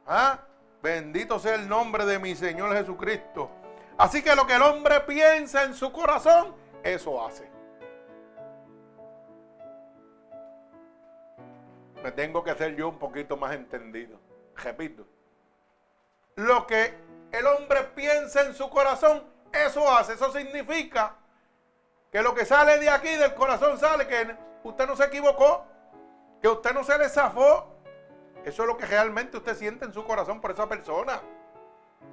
[0.08, 0.40] ¿Ah?
[0.82, 3.52] Bendito sea el nombre de mi Señor Jesucristo.
[3.98, 7.50] Así que lo que el hombre piensa en su corazón, eso hace.
[12.04, 14.20] Me tengo que hacer yo un poquito más entendido.
[14.56, 15.06] Repito.
[16.36, 16.94] Lo que
[17.32, 20.14] el hombre piensa en su corazón, eso hace.
[20.14, 21.16] Eso significa
[22.12, 25.66] que lo que sale de aquí del corazón sale, que usted no se equivocó,
[26.42, 27.76] que usted no se le zafó.
[28.46, 31.22] Eso es lo que realmente usted siente en su corazón por esa persona.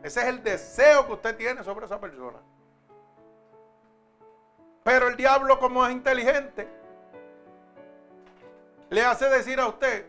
[0.03, 2.41] Ese es el deseo que usted tiene sobre esa persona.
[4.87, 6.69] Pero el diablo, como es inteligente,
[8.89, 10.07] le hace decir a usted,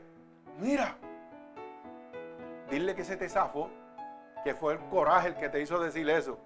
[0.59, 0.95] mira,
[2.69, 3.71] dile que se te zafó,
[4.43, 6.38] que fue el coraje el que te hizo decir eso.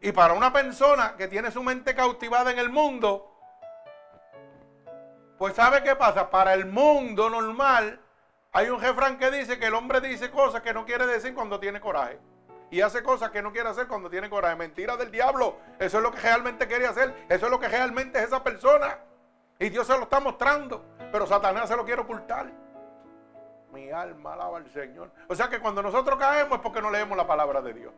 [0.00, 3.28] Y para una persona que tiene su mente cautivada en el mundo,
[5.38, 6.30] pues ¿sabe qué pasa?
[6.30, 7.98] Para el mundo normal,
[8.52, 11.58] hay un refrán que dice que el hombre dice cosas que no quiere decir cuando
[11.58, 12.20] tiene coraje
[12.70, 14.56] y hace cosas que no quiere hacer cuando tiene coraje.
[14.56, 15.56] Mentira del diablo.
[15.78, 17.14] Eso es lo que realmente quiere hacer.
[17.28, 18.98] Eso es lo que realmente es esa persona.
[19.58, 20.84] Y Dios se lo está mostrando.
[21.12, 22.50] Pero Satanás se lo quiere ocultar.
[23.72, 25.10] Mi alma alaba al Señor.
[25.28, 27.92] O sea que cuando nosotros caemos es porque no leemos la palabra de Dios.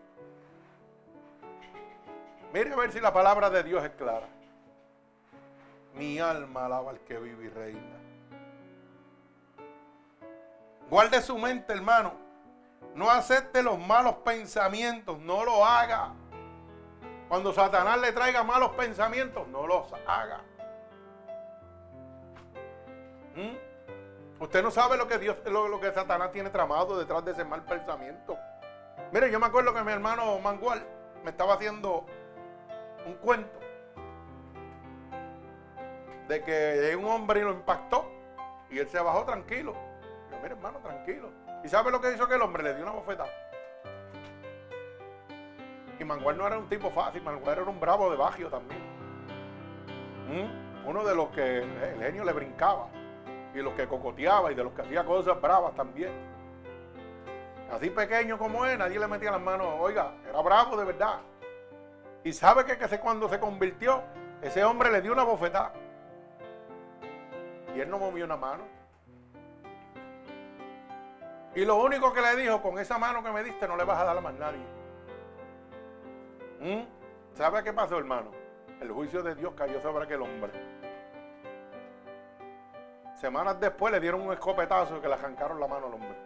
[2.53, 4.27] Mire a ver si la palabra de Dios es clara.
[5.95, 7.97] Mi alma alaba al que vive y reina.
[10.91, 12.28] Guarde su mente, hermano.
[12.99, 16.15] No acepte los malos pensamientos, no lo haga.
[17.29, 20.41] Cuando Satanás le traiga malos pensamientos, no los haga.
[23.37, 24.43] ¿Mm?
[24.43, 27.65] Usted no sabe lo que Dios, lo, que Satanás tiene tramado detrás de ese mal
[27.65, 28.37] pensamiento.
[29.13, 30.85] Mire, yo me acuerdo que mi hermano Mangual
[31.23, 32.05] me estaba haciendo
[33.07, 33.61] un cuento
[36.27, 38.11] de que un hombre lo impactó
[38.71, 39.75] y él se bajó tranquilo.
[40.33, 41.31] Yo, mire, hermano, tranquilo.
[41.65, 42.63] ¿Y sabe lo que hizo aquel hombre?
[42.63, 43.27] Le dio una bofeta.
[45.99, 48.81] Y Mangual no era un tipo fácil, Mangual era un bravo de Bagio también.
[50.29, 50.89] ¿Mm?
[50.89, 52.89] Uno de los que el genio le brincaba.
[53.55, 56.13] Y los que cocoteaba y de los que hacía cosas bravas también.
[57.73, 59.67] Así pequeño como es, nadie le metía las manos.
[59.81, 61.21] Oiga, era bravo de verdad.
[62.25, 64.03] Y sabe que, que cuando se convirtió,
[64.43, 65.73] ese hombre le dio una bofetada.
[67.75, 68.78] Y él no movió una mano.
[71.59, 73.99] Y lo único que le dijo, con esa mano que me diste no le vas
[73.99, 74.65] a dar a más nadie.
[76.61, 76.87] ¿Mm?
[77.35, 78.31] ¿Sabe qué pasó, hermano?
[78.81, 80.53] El juicio de Dios cayó sobre aquel hombre.
[83.15, 86.17] Semanas después le dieron un escopetazo que le arrancaron la mano al hombre.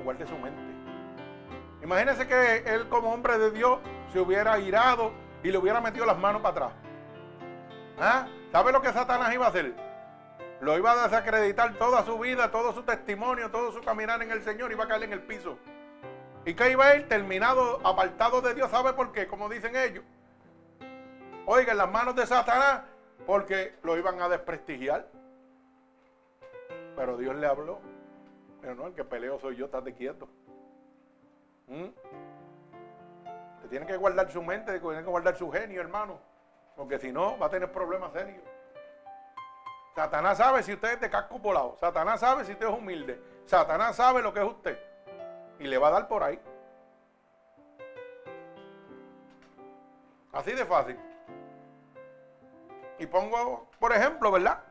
[0.00, 0.62] Igual de su mente.
[1.82, 3.80] Imagínense que él como hombre de Dios
[4.12, 5.10] se hubiera irado
[5.42, 6.85] y le hubiera metido las manos para atrás.
[7.98, 8.26] ¿Ah?
[8.52, 9.74] ¿Sabe lo que Satanás iba a hacer?
[10.60, 14.42] Lo iba a desacreditar toda su vida, todo su testimonio, todo su caminar en el
[14.42, 15.58] Señor, iba a caer en el piso.
[16.44, 17.08] ¿Y qué iba a ir?
[17.08, 18.70] Terminado, apartado de Dios.
[18.70, 19.26] ¿Sabe por qué?
[19.26, 20.04] Como dicen ellos.
[21.44, 22.82] Oiga, en las manos de Satanás,
[23.26, 25.08] porque lo iban a desprestigiar.
[26.96, 27.80] Pero Dios le habló.
[28.60, 30.28] Pero no, el que peleo soy yo, estate quieto.
[31.66, 31.86] ¿Mm?
[33.62, 36.20] Te tiene que guardar su mente, tiene que guardar su genio, hermano.
[36.76, 38.44] Porque si no, va a tener problemas serios.
[39.94, 41.76] Satanás sabe si usted es de casco volado.
[41.80, 43.18] Satanás sabe si usted es humilde.
[43.46, 44.78] Satanás sabe lo que es usted.
[45.58, 46.38] Y le va a dar por ahí.
[50.32, 50.98] Así de fácil.
[52.98, 54.62] Y pongo, por ejemplo, ¿verdad?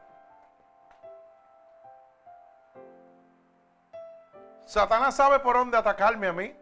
[4.66, 6.56] Satanás sabe por dónde atacarme a mí.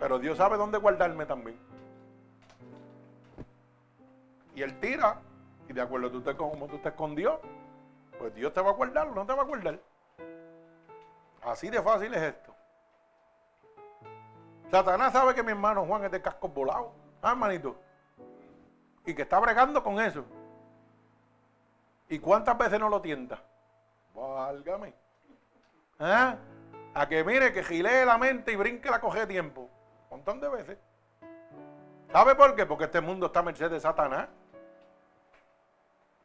[0.00, 1.73] Pero Dios sabe dónde guardarme también.
[4.54, 5.20] Y Él tira.
[5.68, 7.40] Y de acuerdo a tú como tú te escondió,
[8.18, 9.80] pues Dios te va a guardar o no te va a guardar.
[11.42, 12.54] Así de fácil es esto.
[14.70, 16.92] Satanás sabe que mi hermano Juan es de casco volado.
[17.22, 17.76] Ah, hermanito.
[19.06, 20.24] Y que está bregando con eso.
[22.08, 23.42] ¿Y cuántas veces no lo tienta?
[24.14, 24.94] Válgame.
[25.98, 26.36] ¿Ah?
[26.94, 29.70] A que mire, que gilee la mente y brinque la coge tiempo.
[30.10, 30.78] Un montón de veces.
[32.12, 32.66] ¿Sabe por qué?
[32.66, 34.28] Porque este mundo está a merced de Satanás.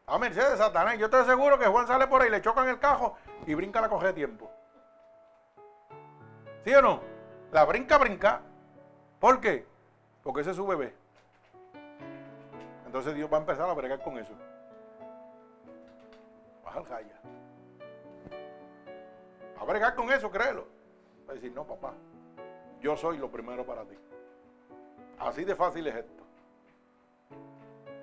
[0.09, 0.97] A merced de Satanás.
[0.97, 3.89] Yo estoy seguro que Juan sale por ahí, le chocan el cajo y brinca la
[3.89, 4.49] coge tiempo.
[6.63, 7.01] ¿Sí o no?
[7.51, 8.41] La brinca, brinca.
[9.19, 9.67] ¿Por qué?
[10.23, 10.95] Porque ese es su bebé.
[12.87, 14.33] Entonces Dios va a empezar a bregar con eso.
[16.63, 17.21] Baja el jaya.
[19.59, 20.67] A bregar con eso, créelo.
[21.27, 21.93] Va a decir, no, papá,
[22.81, 23.95] yo soy lo primero para ti.
[25.19, 26.18] Así de fácil es esto.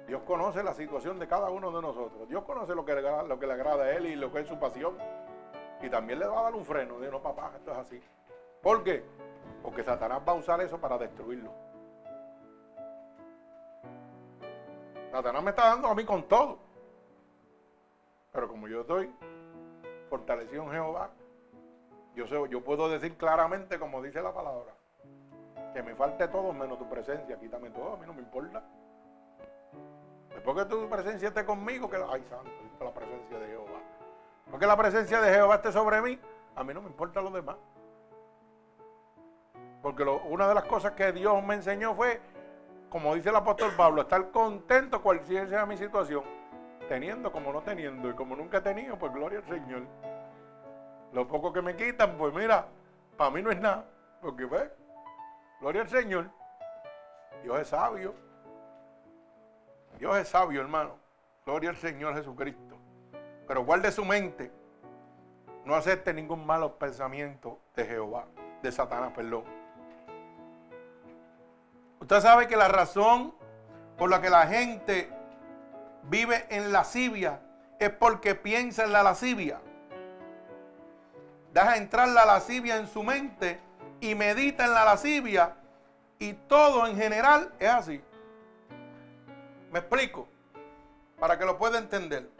[0.07, 2.28] Dios conoce la situación de cada uno de nosotros.
[2.28, 4.46] Dios conoce lo que, le, lo que le agrada a Él y lo que es
[4.48, 4.96] su pasión.
[5.82, 6.98] Y también le va a dar un freno.
[6.98, 8.02] Dice, no, papá, esto es así.
[8.62, 9.04] ¿Por qué?
[9.62, 11.50] Porque Satanás va a usar eso para destruirlo.
[15.11, 16.59] Satanás me está dando a mí con todo.
[18.32, 19.11] Pero como yo estoy
[20.09, 21.11] fortalecido en Jehová,
[22.14, 24.72] yo, sé, yo puedo decir claramente, como dice la palabra,
[25.72, 27.38] que me falte todo menos tu presencia.
[27.38, 28.62] Quítame todo, a mí no me importa.
[30.37, 33.80] Después que tu presencia esté conmigo, que ay santo, la presencia de Jehová.
[34.51, 36.18] Porque la presencia de Jehová esté sobre mí,
[36.55, 37.57] a mí no me importa lo demás.
[39.80, 42.20] Porque una de las cosas que Dios me enseñó fue,
[42.91, 46.22] como dice el apóstol Pablo, estar contento cualquiera sea mi situación,
[46.87, 49.84] teniendo como no teniendo, y como nunca he tenido, pues gloria al Señor.
[51.14, 52.66] Lo poco que me quitan, pues mira,
[53.16, 53.87] para mí no es nada,
[54.20, 54.70] porque ve,
[55.61, 56.28] gloria al Señor.
[57.43, 58.26] Dios es sabio.
[59.99, 60.99] Dios es sabio, hermano.
[61.44, 62.76] Gloria al Señor Jesucristo.
[63.47, 64.53] Pero guarde su mente.
[65.64, 68.26] No acepte ningún malo pensamiento de Jehová,
[68.62, 69.44] de Satanás, perdón.
[72.01, 73.34] Usted sabe que la razón
[73.97, 75.11] por la que la gente
[76.05, 77.40] vive en lascivia
[77.78, 79.61] es porque piensa en la lascivia.
[81.53, 83.59] Deja entrar la lascivia en su mente
[84.01, 85.57] y medita en la lascivia
[86.18, 88.05] y todo en general es así.
[89.77, 90.27] Me explico
[91.20, 92.31] para que lo pueda entender.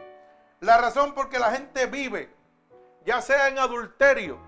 [0.61, 2.35] La razón por que la gente vive,
[3.05, 4.39] ya sea en adulterio,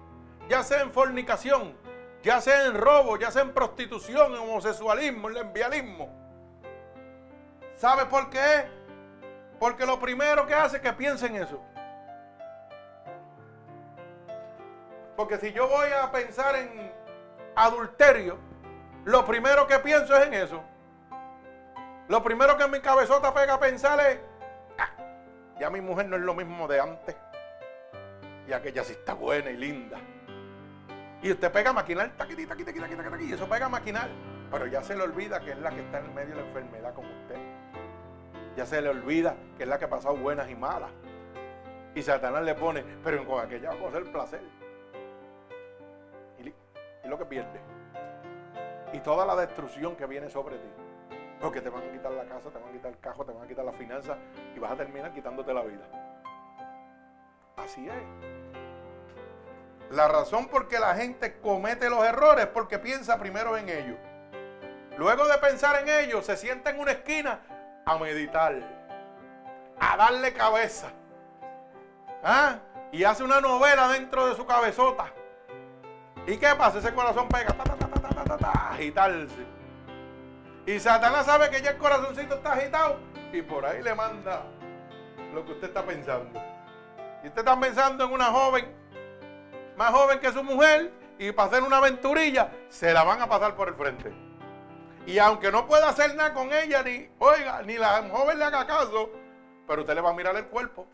[0.49, 1.77] ya sea en fornicación,
[2.23, 6.09] ya sea en robo, ya sea en prostitución, en homosexualismo, en lesbianismo.
[7.75, 8.71] ¿Sabe por qué?
[9.61, 11.61] Porque lo primero que hace es que piense en eso.
[15.15, 16.91] Porque si yo voy a pensar en
[17.55, 18.39] adulterio,
[19.05, 20.65] lo primero que pienso es en eso.
[22.09, 24.19] Lo primero que en mi cabezota pega pensar es,
[24.79, 24.89] ah,
[25.61, 27.15] ya mi mujer no es lo mismo de antes.
[28.49, 29.99] Y aquella sí está buena y linda.
[31.21, 34.09] Y usted pega a maquinar, taquiti, taquiti, taquiti, taquiti, y eso pega a maquinar.
[34.51, 36.47] Pero ya se le olvida que es la que está en el medio de la
[36.47, 37.37] enfermedad como usted.
[38.57, 40.91] Ya se le olvida que es la que ha pasado buenas y malas.
[41.95, 44.41] Y Satanás le pone, pero con aquella va a coger placer.
[46.39, 47.61] Y lo que pierde.
[48.95, 50.88] Y toda la destrucción que viene sobre ti.
[51.41, 53.45] Porque te van a quitar la casa, te van a quitar el cajo, te van
[53.45, 54.19] a quitar la finanzas
[54.55, 55.85] y vas a terminar quitándote la vida.
[57.57, 57.95] Así es.
[59.91, 63.97] La razón por que la gente comete los errores es porque piensa primero en ellos.
[64.99, 67.41] Luego de pensar en ellos, se sienta en una esquina
[67.87, 68.55] a meditar,
[69.79, 70.89] a darle cabeza.
[72.23, 72.59] ¿Ah?
[72.91, 75.07] Y hace una novela dentro de su cabezota.
[76.27, 76.79] ¿Y qué pasa?
[76.79, 79.58] Ese corazón pega, ta, ta, ta, agitarse.
[80.69, 82.99] Y Satanás sabe que ya el corazoncito está agitado
[83.33, 84.43] y por ahí le manda
[85.33, 86.39] lo que usted está pensando.
[87.25, 88.71] Y usted está pensando en una joven,
[89.79, 93.57] más joven que su mujer, y para hacer una aventurilla, se la van a pasar
[93.57, 94.13] por el frente.
[95.07, 98.67] Y aunque no pueda hacer nada con ella, ni, oiga, ni la joven le haga
[98.67, 99.11] caso,
[99.67, 100.87] pero usted le va a mirar el cuerpo.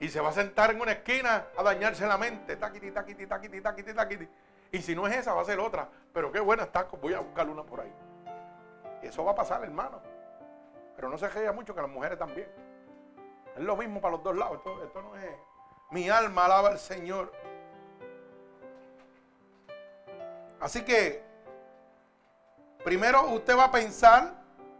[0.00, 2.56] Y se va a sentar en una esquina a dañarse la mente.
[2.56, 4.28] Taquiti, taquiti, taquiti, taquiti, taquiti.
[4.72, 5.86] Y si no es esa, va a ser otra.
[6.14, 7.92] Pero qué buena está, voy a buscar una por ahí.
[9.02, 10.00] Y eso va a pasar, hermano.
[10.96, 12.48] Pero no se ría mucho que las mujeres también.
[13.56, 14.58] Es lo mismo para los dos lados.
[14.58, 15.34] Esto, esto no es.
[15.90, 17.32] Mi alma alaba al Señor.
[20.60, 21.22] Así que,
[22.84, 24.32] primero usted va a pensar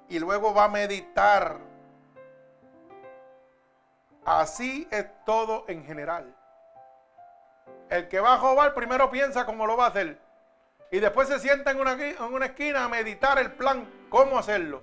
[0.09, 1.57] y luego va a meditar.
[4.25, 6.35] Así es todo en general.
[7.89, 10.19] El que va a robar primero piensa cómo lo va a hacer.
[10.91, 14.83] Y después se sienta en una, en una esquina a meditar el plan, cómo hacerlo.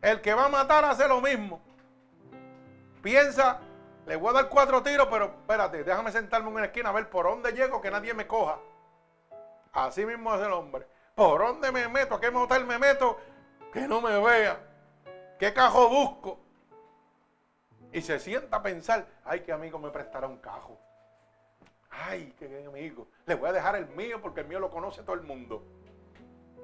[0.00, 1.62] El que va a matar hace lo mismo.
[3.02, 3.60] Piensa,
[4.06, 7.08] le voy a dar cuatro tiros, pero espérate, déjame sentarme en una esquina a ver
[7.10, 8.58] por dónde llego que nadie me coja.
[9.72, 10.86] Así mismo hace el hombre.
[11.14, 12.14] ¿Por dónde me meto?
[12.14, 13.18] ¿A qué motel me meto?
[13.72, 14.58] Que no me vea.
[15.38, 16.40] ¿Qué cajo busco?
[17.92, 20.80] Y se sienta a pensar, ay, qué amigo me prestará un cajo.
[21.92, 23.06] Ay, qué amigo.
[23.26, 25.62] Le voy a dejar el mío porque el mío lo conoce todo el mundo.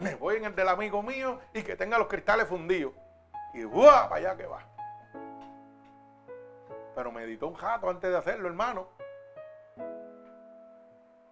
[0.01, 2.95] Me voy en el del amigo mío y que tenga los cristales fundidos.
[3.53, 4.09] Y ¡buah!
[4.09, 4.67] Para allá que va.
[6.95, 8.89] Pero meditó un jato antes de hacerlo, hermano.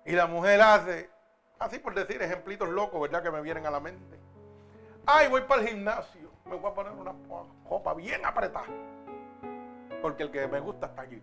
[0.04, 1.10] Y la mujer hace,
[1.58, 3.22] así por decir, ejemplitos locos, ¿verdad?
[3.22, 4.18] Que me vienen a la mente.
[5.06, 6.30] Ay, voy para el gimnasio.
[6.44, 7.14] Me voy a poner una
[7.68, 8.66] copa bien apretada.
[10.02, 11.22] Porque el que me gusta está allí.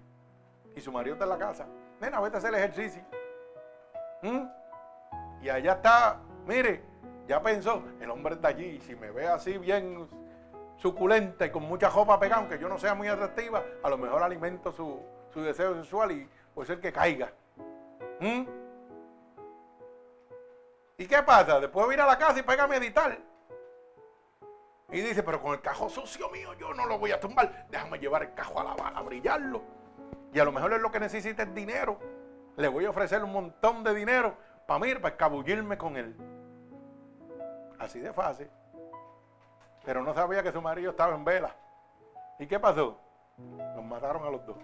[0.76, 1.68] Y su marido está en la casa.
[2.04, 3.02] Nena, vete a hacer el ejercicio.
[4.24, 4.46] ¿Mm?
[5.42, 6.84] Y allá está, mire,
[7.28, 8.82] ya pensó, el hombre está allí.
[8.82, 10.10] Si me ve así bien
[10.76, 14.22] suculenta y con mucha ropa pegada, aunque yo no sea muy atractiva, a lo mejor
[14.22, 17.32] alimento su, su deseo sexual y puede ser que caiga.
[18.20, 18.44] ¿Mm?
[20.98, 21.62] ¿Y qué pasa?
[21.62, 23.18] Después ir a la casa y pega a meditar.
[24.92, 27.66] Y dice, pero con el cajo sucio mío yo no lo voy a tumbar.
[27.70, 29.83] Déjame llevar el cajo a lavar, a brillarlo.
[30.34, 32.00] Y a lo mejor es lo que necesita es dinero.
[32.58, 36.16] Le voy a ofrecer un montón de dinero para mí, para escabullirme con él.
[37.80, 38.50] Así de fácil.
[39.86, 41.56] Pero no sabía que su marido estaba en vela.
[42.40, 42.98] ¿Y qué pasó?
[43.76, 44.58] Los mataron a los dos.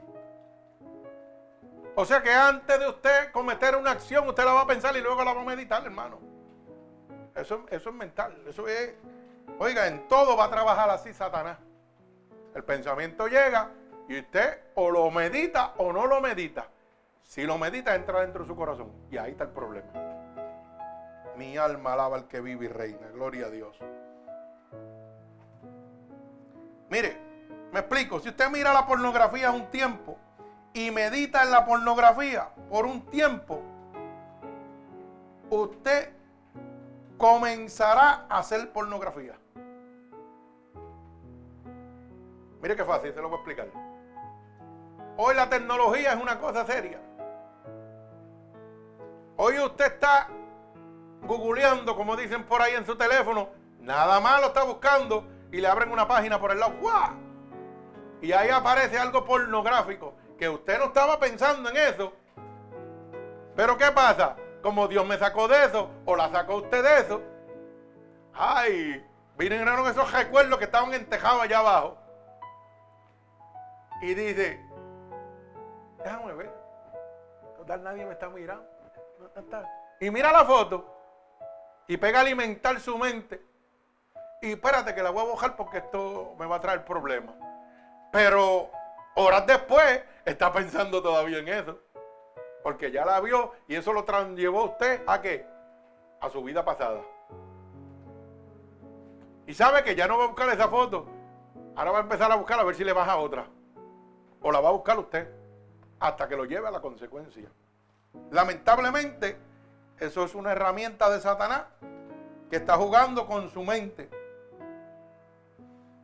[1.96, 5.02] O sea que antes de usted cometer una acción, usted la va a pensar y
[5.02, 6.20] luego la va a meditar, hermano.
[7.36, 8.42] Eso, eso es mental.
[8.48, 8.96] Eso es.
[9.60, 11.58] Oiga, en todo va a trabajar así Satanás.
[12.56, 13.72] El pensamiento llega
[14.10, 16.68] y usted o lo medita o no lo medita.
[17.22, 18.92] Si lo medita, entra dentro de su corazón.
[19.12, 19.88] Y ahí está el problema.
[21.38, 23.08] Mi alma alaba al que vive y reina.
[23.14, 23.78] Gloria a Dios.
[26.90, 27.18] Mire,
[27.72, 28.20] me explico.
[28.20, 30.18] Si usted mira la pornografía un tiempo
[30.74, 33.62] y medita en la pornografía por un tiempo,
[35.52, 36.10] usted
[37.16, 39.36] comenzará a hacer pornografía.
[42.62, 43.68] Mire qué fácil, se lo voy a explicar.
[45.18, 47.00] Hoy la tecnología es una cosa seria.
[49.38, 50.28] Hoy usted está
[51.22, 53.50] googleando, como dicen por ahí en su teléfono,
[53.80, 56.74] nada más lo está buscando y le abren una página por el lado.
[56.82, 57.14] ¡Guau!
[58.22, 62.14] Y ahí aparece algo pornográfico, que usted no estaba pensando en eso.
[63.56, 64.36] Pero ¿qué pasa?
[64.62, 67.22] Como Dios me sacó de eso, o la sacó usted de eso,
[68.34, 69.06] ay,
[69.38, 71.98] vinieron esos recuerdos que estaban entejados allá abajo.
[74.02, 74.66] Y dice,
[76.04, 76.54] déjame ver,
[77.58, 78.66] total nadie me está mirando.
[80.00, 80.86] Y mira la foto
[81.88, 83.42] y pega a alimentar su mente.
[84.42, 87.36] Y espérate que la voy a bajar porque esto me va a traer problemas.
[88.12, 88.70] Pero
[89.16, 91.80] horas después está pensando todavía en eso.
[92.64, 95.46] Porque ya la vio y eso lo llevó usted a qué?
[96.22, 97.02] A su vida pasada.
[99.48, 101.08] Y sabe que ya no va a buscar esa foto.
[101.76, 103.48] Ahora va a empezar a buscar a ver si le baja otra.
[104.42, 105.30] O la va a buscar usted.
[106.00, 107.50] Hasta que lo lleve a la consecuencia.
[108.32, 109.38] Lamentablemente,
[110.00, 111.64] eso es una herramienta de Satanás
[112.50, 114.10] que está jugando con su mente.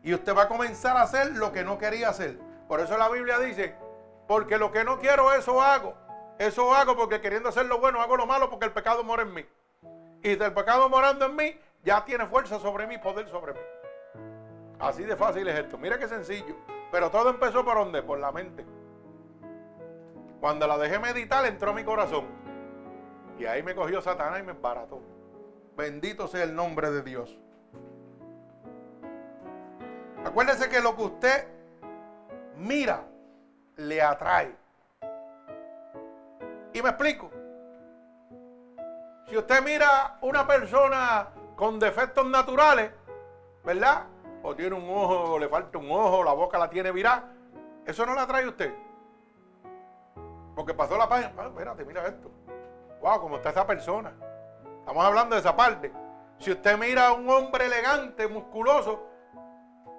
[0.03, 2.37] Y usted va a comenzar a hacer lo que no quería hacer.
[2.67, 3.75] Por eso la Biblia dice,
[4.27, 5.95] porque lo que no quiero, eso hago.
[6.37, 9.33] Eso hago porque queriendo hacer lo bueno, hago lo malo porque el pecado mora en
[9.33, 9.45] mí.
[10.21, 13.59] Y del pecado morando en mí, ya tiene fuerza sobre mí, poder sobre mí.
[14.79, 15.77] Así de fácil es esto.
[15.77, 16.55] Mira qué sencillo.
[16.91, 18.03] Pero todo empezó por dónde?
[18.03, 18.65] Por la mente.
[20.39, 22.25] Cuando la dejé meditar, entró a mi corazón.
[23.39, 25.01] Y ahí me cogió Satanás y me embarató.
[25.75, 27.37] Bendito sea el nombre de Dios.
[30.23, 31.47] Acuérdese que lo que usted
[32.57, 33.05] mira
[33.75, 34.55] le atrae.
[36.73, 37.29] Y me explico.
[39.27, 42.91] Si usted mira una persona con defectos naturales,
[43.63, 44.05] ¿verdad?
[44.47, 47.33] O tiene un ojo, o le falta un ojo, la boca la tiene virada,
[47.83, 48.75] eso no le atrae a usted.
[50.55, 51.33] Porque pasó la página.
[51.35, 51.49] Ah,
[51.83, 52.29] mira esto.
[53.01, 54.13] Wow, cómo está esa persona.
[54.81, 55.91] Estamos hablando de esa parte.
[56.37, 59.07] Si usted mira a un hombre elegante, musculoso,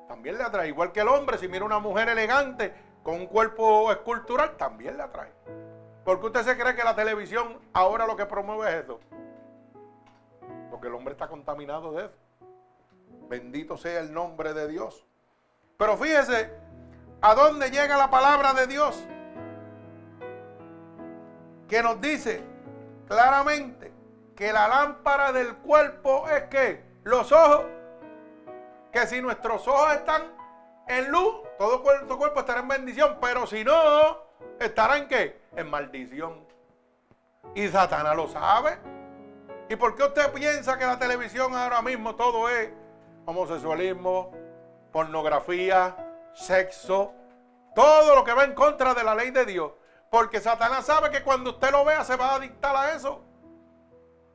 [0.07, 0.69] también le atrae.
[0.69, 2.73] Igual que el hombre, si mira a una mujer elegante
[3.03, 5.33] con un cuerpo escultural, también le atrae.
[6.05, 9.01] Porque usted se cree que la televisión ahora lo que promueve es eso.
[10.71, 12.26] Porque el hombre está contaminado de eso.
[13.29, 15.05] Bendito sea el nombre de Dios.
[15.77, 16.51] Pero fíjese,
[17.21, 19.05] ¿a dónde llega la palabra de Dios?
[21.69, 22.43] Que nos dice
[23.09, 23.93] claramente
[24.37, 27.67] que la lámpara del cuerpo es que los ojos,
[28.93, 30.23] que si nuestros ojos están
[30.87, 34.19] en luz, todo nuestro cuerpo estará en bendición, pero si no,
[34.61, 35.41] estará en qué?
[35.57, 36.47] En maldición.
[37.55, 38.79] Y Satanás lo sabe.
[39.69, 42.71] ¿Y por qué usted piensa que la televisión ahora mismo todo es
[43.27, 44.33] homosexualismo,
[44.93, 45.95] pornografía,
[46.33, 47.13] sexo,
[47.75, 49.73] todo lo que va en contra de la ley de Dios?
[50.11, 53.23] Porque Satanás sabe que cuando usted lo vea se va a dictar a eso.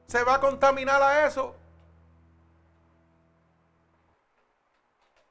[0.05, 1.55] Se va a contaminar a eso.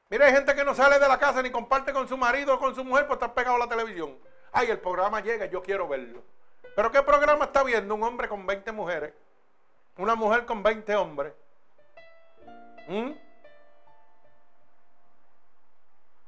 [0.08, 2.58] Mira, hay gente que no sale de la casa ni comparte con su marido o
[2.58, 4.18] con su mujer por estar pegado a la televisión.
[4.50, 6.24] Ay, el programa llega, yo quiero verlo.
[6.74, 9.12] ¿Pero qué programa está viendo un hombre con 20 mujeres?
[9.96, 11.32] Una mujer con 20 hombres.
[12.88, 13.10] ¿Mm?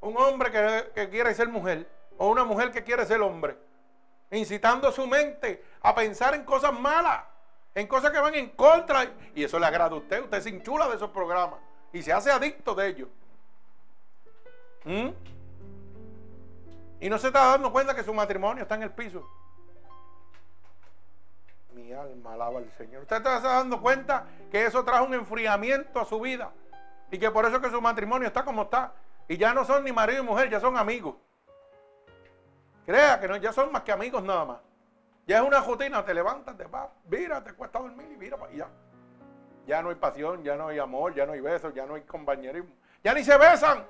[0.03, 0.51] Un hombre
[0.93, 3.57] que, quiere ser mujer o una mujer que quiere ser hombre
[4.31, 7.23] incitando su mente a pensar en cosas malas,
[7.73, 9.13] en cosas que van en contra.
[9.33, 11.59] Y eso le agrada a usted, usted se hinchula de esos programas
[11.93, 13.09] y se hace adicto de ellos.
[14.83, 15.09] ¿Mm?
[16.99, 19.25] Y no se está dando cuenta que su matrimonio está en el piso.
[21.73, 23.03] Mi alma alaba al Señor.
[23.03, 26.51] Usted está dando cuenta que eso trajo un enfriamiento a su vida.
[27.09, 28.93] Y que por eso que su matrimonio está como está.
[29.27, 31.15] Y ya no son ni marido y mujer, ya son amigos.
[32.85, 34.57] Crea que no, ya son más que amigos nada más.
[35.25, 38.51] Ya es una rutina, te levantas, te vas, mira, te cuesta dormir y mira para
[38.51, 38.67] allá.
[39.65, 42.01] Ya no hay pasión, ya no hay amor, ya no hay besos, ya no hay
[42.01, 42.71] compañerismo.
[43.01, 43.85] Ya ni se besan.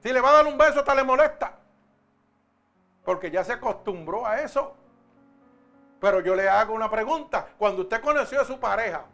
[0.00, 1.56] Si le va a dar un beso, hasta le molesta.
[3.04, 4.74] Porque ya se acostumbró a eso.
[6.00, 7.46] Pero yo le hago una pregunta.
[7.56, 9.04] Cuando usted conoció a su pareja,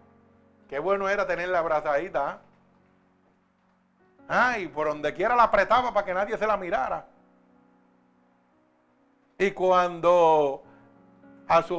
[0.68, 2.28] qué bueno era tenerla abrazadita.
[2.28, 2.40] ¿ah?
[4.59, 7.05] Y por donde quiera la apretaba para que nadie se la mirara.
[9.39, 10.62] Y cuando
[11.49, 11.74] a su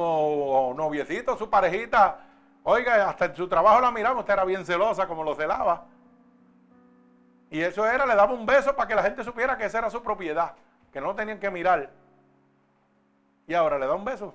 [0.76, 2.18] noviecito, su parejita,
[2.64, 5.86] oiga, hasta en su trabajo la miraba, usted era bien celosa como lo celaba.
[7.50, 9.90] Y eso era, le daba un beso para que la gente supiera que esa era
[9.90, 10.54] su propiedad,
[10.92, 11.90] que no tenían que mirar.
[13.46, 14.34] Y ahora le da un beso.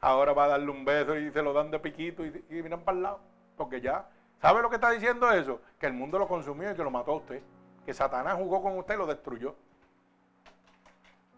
[0.00, 2.80] Ahora va a darle un beso y se lo dan de piquito y, y miran
[2.80, 3.20] para el lado.
[3.56, 4.06] Porque ya,
[4.44, 5.58] ¿sabe lo que está diciendo eso?
[5.80, 7.42] Que el mundo lo consumió y que lo mató a usted.
[7.86, 9.54] Que Satanás jugó con usted y lo destruyó.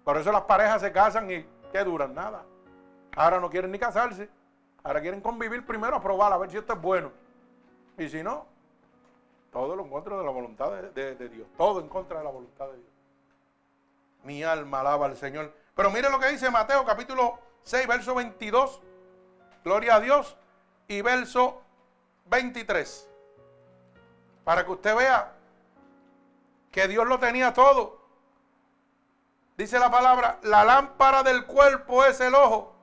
[0.02, 2.12] Por eso las parejas se casan y ¿qué duran?
[2.16, 2.42] Nada.
[3.14, 4.28] Ahora no quieren ni casarse.
[4.82, 7.12] Ahora quieren convivir primero a probar a ver si esto es bueno.
[7.96, 8.44] Y si no,
[9.52, 11.46] todo lo en de la voluntad de, de Dios.
[11.56, 12.90] Todo en contra de la voluntad de Dios.
[14.24, 15.52] Mi alma alaba al Señor.
[15.76, 18.82] Pero mire lo que dice Mateo capítulo 6, verso 22.
[19.62, 20.36] Gloria a Dios.
[20.88, 21.62] Y verso
[22.28, 23.08] 23.
[24.44, 25.32] Para que usted vea
[26.70, 28.00] que Dios lo tenía todo.
[29.56, 32.74] Dice la palabra, la lámpara del cuerpo es el ojo.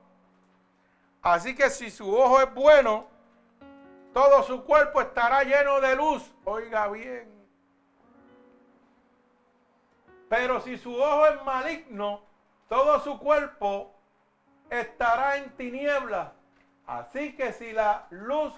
[1.22, 3.06] Así que si su ojo es bueno,
[4.12, 6.34] todo su cuerpo estará lleno de luz.
[6.44, 7.32] Oiga bien.
[10.28, 12.22] Pero si su ojo es maligno,
[12.68, 13.94] todo su cuerpo
[14.68, 16.32] estará en tinieblas.
[16.86, 18.52] Así que si la luz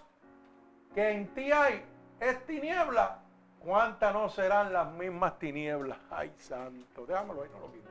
[0.97, 1.85] que en ti hay
[2.19, 3.19] es tiniebla,
[3.61, 5.99] ¿cuántas no serán las mismas tinieblas?
[6.11, 7.91] Ay, santo, déjamelo ahí, no lo quito.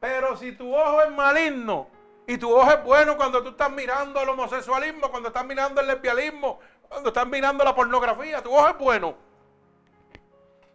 [0.00, 1.88] Pero si tu ojo es maligno
[2.26, 5.88] y tu ojo es bueno cuando tú estás mirando el homosexualismo, cuando estás mirando el
[5.88, 6.58] lesbianismo,
[6.88, 9.14] cuando estás mirando la pornografía, tu ojo es bueno.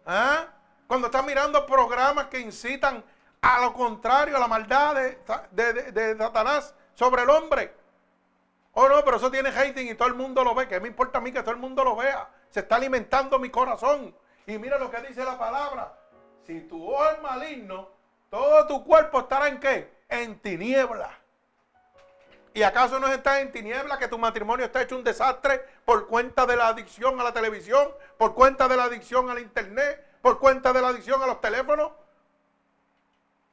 [0.06, 0.46] ¿Ah?
[0.86, 3.02] Cuando estás mirando programas que incitan
[3.40, 4.94] a lo contrario, a la maldad
[5.50, 7.83] de, Satanás sobre el hombre.
[8.74, 10.66] Oh no, pero eso tiene hating y todo el mundo lo ve.
[10.66, 12.28] ¿Qué me importa a mí que todo el mundo lo vea?
[12.50, 14.14] Se está alimentando mi corazón.
[14.46, 15.96] Y mira lo que dice la palabra.
[16.44, 17.88] Si tu ojo es maligno,
[18.30, 19.92] todo tu cuerpo estará en qué?
[20.08, 21.12] En tinieblas.
[22.52, 26.46] ¿Y acaso no estás en tinieblas que tu matrimonio está hecho un desastre por cuenta
[26.46, 30.72] de la adicción a la televisión, por cuenta de la adicción al internet, por cuenta
[30.72, 31.92] de la adicción a los teléfonos?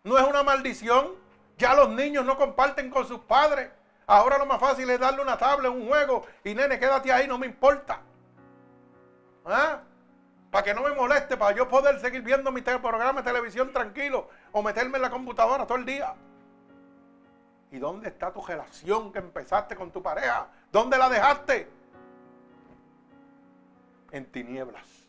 [0.03, 1.15] ¿No es una maldición?
[1.57, 3.69] Ya los niños no comparten con sus padres.
[4.11, 7.37] Ahora lo más fácil es darle una tabla, un juego y nene, quédate ahí, no
[7.37, 8.01] me importa.
[9.45, 9.79] ¿Ah?
[10.51, 14.27] Para que no me moleste, para yo poder seguir viendo mi programa de televisión tranquilo
[14.51, 16.13] o meterme en la computadora todo el día.
[17.71, 20.49] ¿Y dónde está tu relación que empezaste con tu pareja?
[20.73, 21.71] ¿Dónde la dejaste?
[24.11, 25.07] En tinieblas.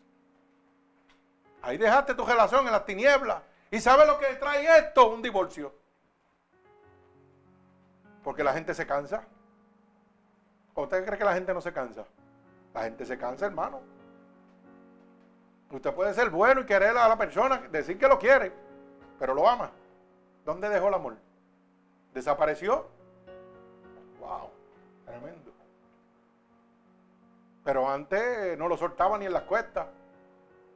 [1.61, 3.41] Ahí dejaste tu relación en las tinieblas.
[3.69, 5.09] ¿Y sabes lo que trae esto?
[5.09, 5.82] Un divorcio.
[8.23, 9.23] Porque la gente se cansa.
[10.73, 12.05] ¿O usted cree que la gente no se cansa?
[12.73, 13.81] La gente se cansa, hermano.
[15.69, 18.51] Usted puede ser bueno y querer a la persona, decir que lo quiere,
[19.19, 19.71] pero lo ama.
[20.45, 21.17] ¿Dónde dejó el amor?
[22.13, 22.87] ¿Desapareció?
[24.19, 24.51] ¡Wow!
[25.05, 25.51] Tremendo.
[27.63, 29.87] Pero antes no lo soltaba ni en las cuestas.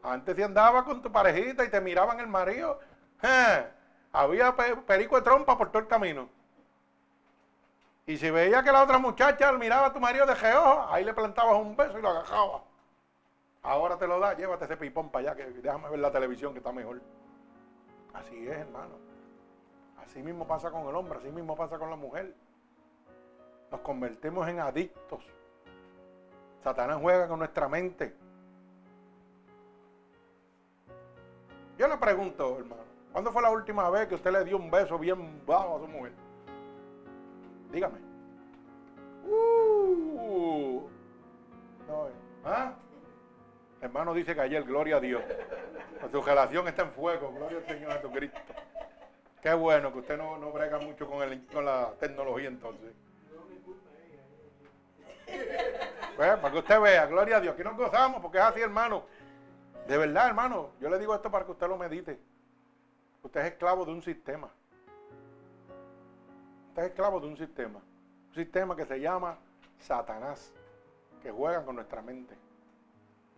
[0.02, 2.80] Antes si andaba con tu parejita y te miraban el marido,
[4.12, 6.30] había perico de trompa por todo el camino.
[8.08, 11.14] Y si veía que la otra muchacha miraba a tu marido de geojo, ahí le
[11.14, 12.62] plantabas un beso y lo agajabas.
[13.62, 16.60] Ahora te lo da, llévate ese pipón para allá, que déjame ver la televisión que
[16.60, 17.02] está mejor.
[18.14, 18.96] Así es, hermano.
[20.02, 22.34] Así mismo pasa con el hombre, así mismo pasa con la mujer.
[23.70, 25.22] Nos convertimos en adictos.
[26.64, 28.16] Satanás juega con nuestra mente.
[31.78, 34.98] Yo le pregunto, hermano, ¿cuándo fue la última vez que usted le dio un beso
[34.98, 36.14] bien bajo a su mujer?
[37.72, 38.00] Dígame.
[39.26, 40.88] Uh,
[41.88, 42.08] no,
[42.46, 42.74] ¿ah?
[43.82, 45.22] Hermano dice que ayer, gloria a Dios.
[46.12, 48.40] Su relación está en fuego, gloria al Señor Jesucristo.
[49.42, 52.94] Qué bueno que usted no, no brega mucho con, el, con la tecnología entonces.
[56.16, 59.04] Pues, para que usted vea, gloria a Dios, aquí nos gozamos porque es así, hermano.
[59.88, 62.20] De verdad, hermano, yo le digo esto para que usted lo medite.
[63.24, 64.50] Usted es esclavo de un sistema.
[66.78, 67.80] Usted es esclavo de un sistema.
[68.28, 69.36] Un sistema que se llama
[69.80, 70.54] Satanás,
[71.24, 72.38] que juega con nuestra mente.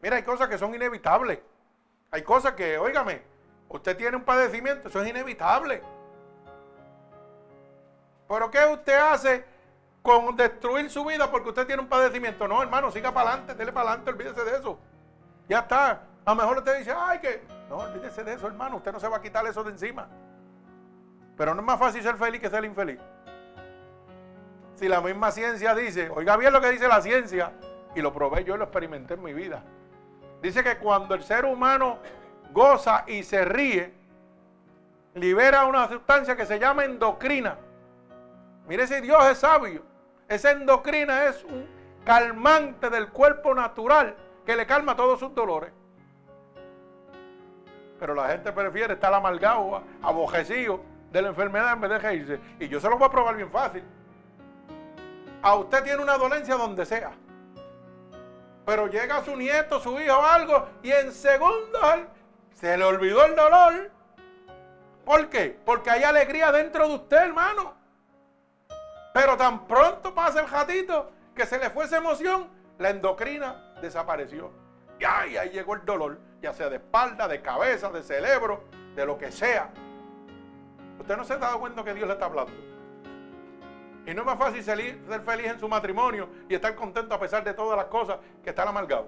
[0.01, 1.39] Mira, hay cosas que son inevitables.
[2.11, 3.21] Hay cosas que, óigame,
[3.69, 5.81] usted tiene un padecimiento, eso es inevitable.
[8.27, 9.45] Pero ¿qué usted hace
[10.01, 12.45] con destruir su vida porque usted tiene un padecimiento?
[12.45, 14.77] No, hermano, siga para adelante, dele para adelante, olvídese de eso.
[15.47, 16.03] Ya está.
[16.25, 17.41] A lo mejor usted dice, ay, que.
[17.69, 18.75] No, olvídese de eso, hermano.
[18.75, 20.09] Usted no se va a quitar eso de encima.
[21.39, 22.99] Pero no es más fácil ser feliz que ser infeliz.
[24.79, 27.51] Si la misma ciencia dice, oiga bien lo que dice la ciencia,
[27.93, 29.61] y lo probé yo lo experimenté en mi vida.
[30.41, 31.97] Dice que cuando el ser humano
[32.53, 33.93] goza y se ríe,
[35.15, 37.57] libera una sustancia que se llama endocrina.
[38.69, 39.83] Mire si Dios es sabio.
[40.29, 41.67] Esa endocrina es un
[42.05, 44.15] calmante del cuerpo natural
[44.45, 45.73] que le calma todos sus dolores.
[47.99, 50.79] Pero la gente prefiere estar amargado, abojecido
[51.11, 52.39] de la enfermedad en vez de reírse.
[52.61, 53.83] Y yo se lo voy a probar bien fácil.
[55.41, 57.11] A usted tiene una dolencia donde sea.
[58.65, 61.81] Pero llega su nieto, su hijo algo, y en segundos
[62.53, 63.91] se le olvidó el dolor.
[65.05, 65.59] ¿Por qué?
[65.65, 67.73] Porque hay alegría dentro de usted, hermano.
[69.13, 74.51] Pero tan pronto pasa el gatito que se le fue esa emoción, la endocrina desapareció.
[74.99, 78.65] Y ahí llegó el dolor, ya sea de espalda, de cabeza, de cerebro,
[78.95, 79.69] de lo que sea.
[80.99, 82.68] Usted no se ha dado cuenta que Dios le está hablando.
[84.09, 87.43] Y no es más fácil ser feliz en su matrimonio y estar contento a pesar
[87.43, 89.07] de todas las cosas que están amargado.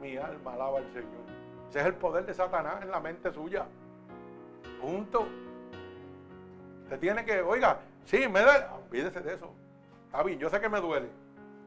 [0.00, 1.20] Mi alma alaba al Señor.
[1.68, 3.66] Ese es el poder de Satanás en la mente suya.
[4.80, 5.28] Punto.
[6.84, 8.64] Usted tiene que, oiga, sí, me duele.
[8.86, 9.52] Olvídese de eso.
[10.06, 11.10] Está bien, yo sé que me duele.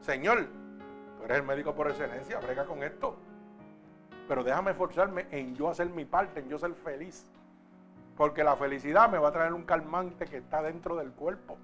[0.00, 0.46] Señor,
[1.16, 3.16] tú eres el médico por excelencia, brega con esto.
[4.26, 7.24] Pero déjame esforzarme en yo hacer mi parte, en yo ser feliz.
[8.16, 11.56] Porque la felicidad me va a traer un calmante que está dentro del cuerpo.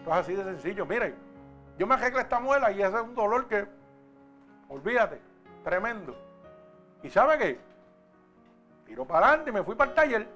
[0.00, 0.86] Esto es así de sencillo.
[0.86, 1.14] Miren,
[1.78, 3.66] yo me arreglé esta muela y ese es un dolor que,
[4.68, 5.20] olvídate,
[5.62, 6.16] tremendo.
[7.02, 7.60] ¿Y sabe qué?
[8.86, 10.28] Tiro para adelante y me fui para el taller.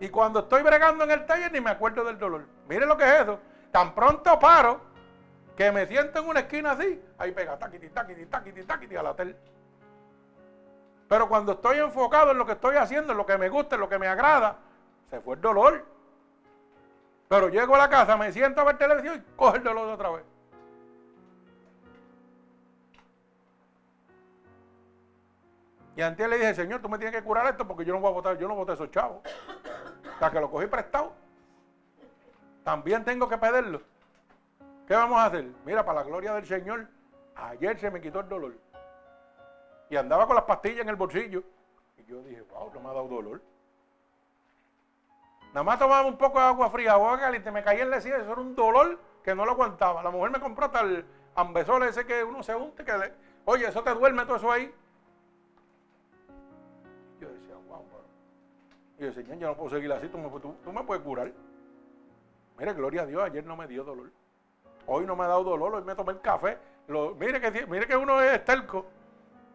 [0.00, 2.46] Y cuando estoy bregando en el taller ni me acuerdo del dolor.
[2.66, 3.38] Mire lo que es eso.
[3.70, 4.80] Tan pronto paro
[5.54, 9.14] que me siento en una esquina así, ahí pega taquiti, taquiti, taquiti, taquiti a la
[9.14, 9.36] tel.
[11.08, 13.82] Pero cuando estoy enfocado en lo que estoy haciendo, en lo que me gusta, en
[13.82, 14.56] lo que me agrada,
[15.10, 15.91] se fue el dolor.
[17.32, 20.10] Pero llego a la casa, me siento a ver televisión y coge el dolor otra
[20.10, 20.22] vez.
[25.96, 28.10] Y antes le dije, Señor, tú me tienes que curar esto porque yo no voy
[28.10, 29.22] a votar, yo no voté esos chavos.
[30.18, 31.14] Sea, que lo cogí prestado.
[32.64, 33.80] También tengo que pedirlo.
[34.86, 35.46] ¿Qué vamos a hacer?
[35.64, 36.86] Mira, para la gloria del Señor,
[37.34, 38.58] ayer se me quitó el dolor.
[39.88, 41.42] Y andaba con las pastillas en el bolsillo.
[41.96, 43.40] Y yo dije, wow, no me ha dado dolor.
[45.52, 48.16] Nada más tomaba un poco de agua fría, agua caliente, me caía en la silla,
[48.16, 50.02] eso era un dolor que no lo aguantaba.
[50.02, 53.12] La mujer me compró hasta el ambesol ese que uno se unte, que le,
[53.44, 54.72] oye, eso te duerme todo eso ahí.
[57.20, 57.84] Yo decía, wow,
[58.98, 59.08] pero.
[59.10, 61.30] Yo, Señor, yo no puedo seguir así, tú me, tú- tú me puedes curar.
[62.58, 64.10] Mire, gloria a Dios, ayer no me dio dolor.
[64.86, 66.58] Hoy no me ha dado dolor, hoy me tomé el café.
[66.88, 68.86] Lo- mire, que, mire que uno es terco.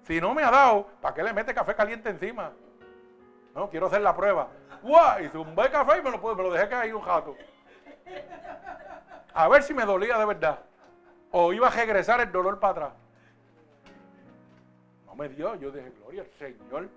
[0.03, 2.51] Si no me ha dado, ¿para qué le mete café caliente encima?
[3.57, 4.49] No, quiero hacer la prueba.
[4.83, 5.19] ¡Guau!
[5.19, 7.35] Y zumbé café y me lo, me lo dejé caer un jato.
[9.33, 10.59] A ver si me dolía de verdad.
[11.31, 12.93] O iba a regresar el dolor para atrás.
[15.07, 15.55] No me dio.
[15.55, 16.87] Yo dije, gloria al Señor.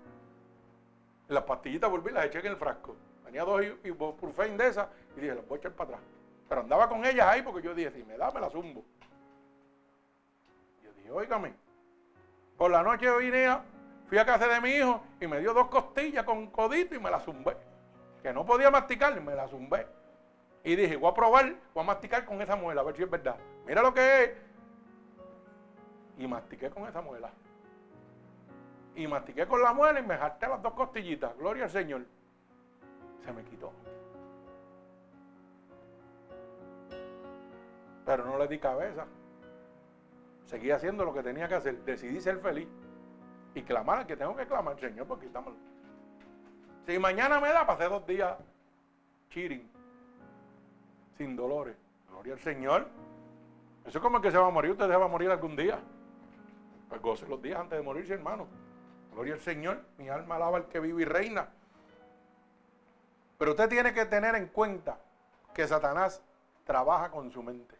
[1.29, 2.95] Las pastillitas volví las eché en el frasco.
[3.25, 4.87] Tenía dos ibuprofen de esas
[5.17, 6.01] y dije, las voy a echar para atrás.
[6.47, 8.85] Pero andaba con ellas ahí porque yo dije, si me da, me las zumbo.
[10.83, 11.55] Yo dije, óigame.
[12.55, 13.63] Por la noche vine, a-
[14.11, 17.09] fui a casa de mi hijo y me dio dos costillas con codito y me
[17.09, 17.55] las zumbé.
[18.21, 19.87] Que no podía masticar y me las zumbé.
[20.65, 23.09] Y dije, voy a probar, voy a masticar con esa muela, a ver si es
[23.09, 23.37] verdad.
[23.65, 24.31] Mira lo que es.
[26.17, 27.31] Y mastiqué con esa muela.
[28.97, 31.33] Y mastiqué con la muela y me jalté las dos costillitas.
[31.37, 32.01] Gloria al Señor.
[33.23, 33.71] Se me quitó.
[38.05, 39.05] Pero no le di cabeza.
[40.47, 41.77] Seguí haciendo lo que tenía que hacer.
[41.85, 42.67] Decidí ser feliz.
[43.53, 45.53] Y clamar que tengo que clamar, Señor, porque estamos.
[46.85, 48.37] Si mañana me da, pasé dos días
[49.29, 49.69] cheating.
[51.17, 51.75] Sin dolores.
[52.09, 52.87] Gloria al Señor.
[53.85, 54.71] Eso es como el que se va a morir.
[54.71, 55.79] Usted se va a morir algún día.
[56.89, 58.47] Pues goce los días antes de morirse, hermano.
[59.13, 59.81] Gloria al Señor.
[59.97, 61.49] Mi alma alaba al que vive y reina.
[63.37, 64.99] Pero usted tiene que tener en cuenta
[65.53, 66.21] que Satanás
[66.63, 67.75] trabaja con su mente.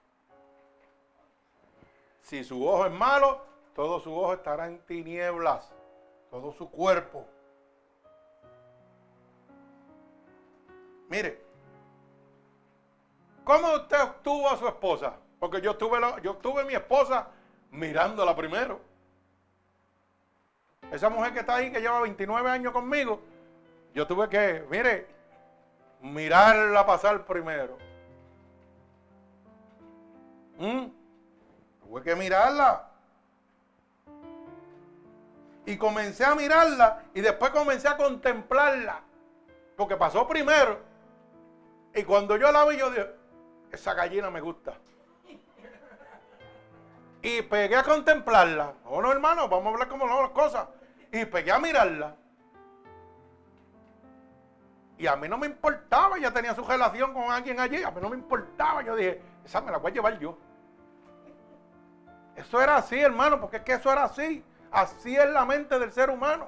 [2.22, 3.46] Si su ojo es malo,
[3.76, 5.74] todo su ojo estará en tinieblas.
[6.30, 7.26] Todo su cuerpo.
[11.10, 11.42] Mire,
[13.44, 15.16] ¿cómo usted obtuvo a su esposa?
[15.40, 17.28] Porque yo tuve, la- yo tuve mi esposa
[17.72, 18.80] mirándola primero.
[20.92, 23.22] Esa mujer que está ahí, que lleva 29 años conmigo,
[23.94, 25.08] yo tuve que, mire,
[26.02, 27.78] mirarla pasar primero.
[30.58, 30.86] ¿Mm?
[31.82, 32.91] Tuve que mirarla.
[35.66, 39.02] Y comencé a mirarla y después comencé a contemplarla.
[39.78, 40.80] Porque pasó primero.
[41.94, 43.10] Y cuando yo la vi, yo dije,
[43.72, 44.74] esa gallina me gusta.
[47.22, 48.74] Y pegué a contemplarla.
[48.84, 50.68] No, no, hermano, vamos a hablar como las cosas.
[51.12, 52.16] Y pegué a mirarla.
[54.98, 58.00] Y a mí no me importaba, ella tenía su relación con alguien allí, a mí
[58.00, 58.84] no me importaba.
[58.84, 60.38] Yo dije, esa me la voy a llevar yo.
[62.36, 64.44] Eso era así, hermano, porque es que eso era así.
[64.72, 66.48] Así es la mente del ser humano.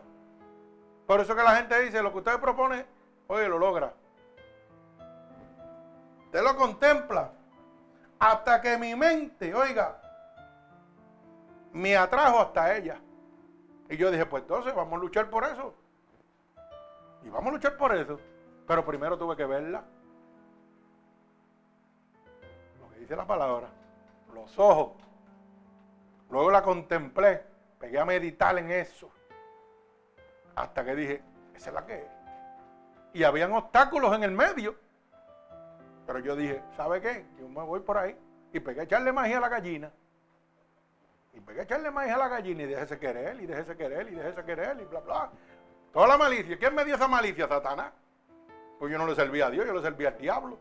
[1.05, 2.85] Por eso que la gente dice, lo que usted propone,
[3.27, 3.93] oye, lo logra.
[6.25, 7.31] Usted lo contempla.
[8.19, 9.99] Hasta que mi mente, oiga,
[11.73, 12.99] me atrajo hasta ella.
[13.89, 15.73] Y yo dije, pues entonces vamos a luchar por eso.
[17.23, 18.19] Y vamos a luchar por eso.
[18.65, 19.83] Pero primero tuve que verla.
[22.79, 23.67] Lo que dice la palabra.
[24.33, 24.93] Los ojos.
[26.29, 27.52] Luego la contemplé.
[27.83, 29.11] Pegué a meditar en eso.
[30.55, 31.21] Hasta que dije,
[31.53, 32.07] esa es la que es.
[33.11, 34.77] Y habían obstáculos en el medio.
[36.07, 37.25] Pero yo dije, ¿sabe qué?
[37.37, 38.17] Yo me voy por ahí.
[38.53, 39.91] Y pegué a echarle magia a la gallina.
[41.33, 44.15] Y pegué a echarle magia a la gallina y déjese querer, y déjese querer, y
[44.15, 45.31] déjese querer, y bla, bla.
[45.91, 46.57] Toda la malicia.
[46.57, 47.49] ¿Quién me dio esa malicia?
[47.49, 47.91] Satanás.
[48.79, 50.57] Pues yo no le servía a Dios, yo le servía al diablo.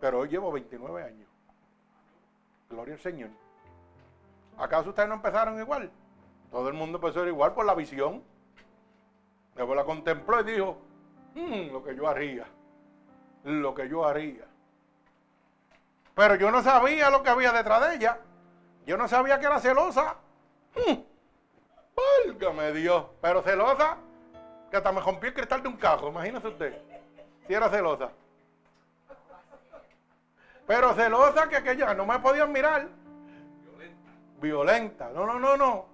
[0.00, 1.28] Pero hoy llevo 29 años.
[2.70, 3.43] Gloria al Señor.
[4.58, 5.90] ¿Acaso ustedes no empezaron igual?
[6.50, 8.22] Todo el mundo empezó igual por la visión.
[9.54, 10.78] Después la contempló y dijo,
[11.34, 12.46] "Mm, lo que yo haría,
[13.44, 14.44] lo que yo haría.
[16.14, 18.18] Pero yo no sabía lo que había detrás de ella.
[18.86, 20.16] Yo no sabía que era celosa.
[20.76, 20.94] Mm,
[22.26, 23.06] Válgame Dios.
[23.20, 23.96] Pero celosa,
[24.70, 26.82] que hasta me rompió el cristal de un cajo, imagínese usted.
[27.46, 28.10] Si era celosa.
[30.66, 32.88] Pero celosa que aquella no me podían mirar.
[34.44, 35.08] Violenta.
[35.08, 35.86] No, no, no, no.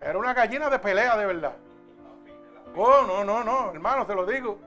[0.00, 1.56] Era una gallina de pelea de verdad.
[2.76, 4.58] Oh, no, no, no, hermano, se lo digo.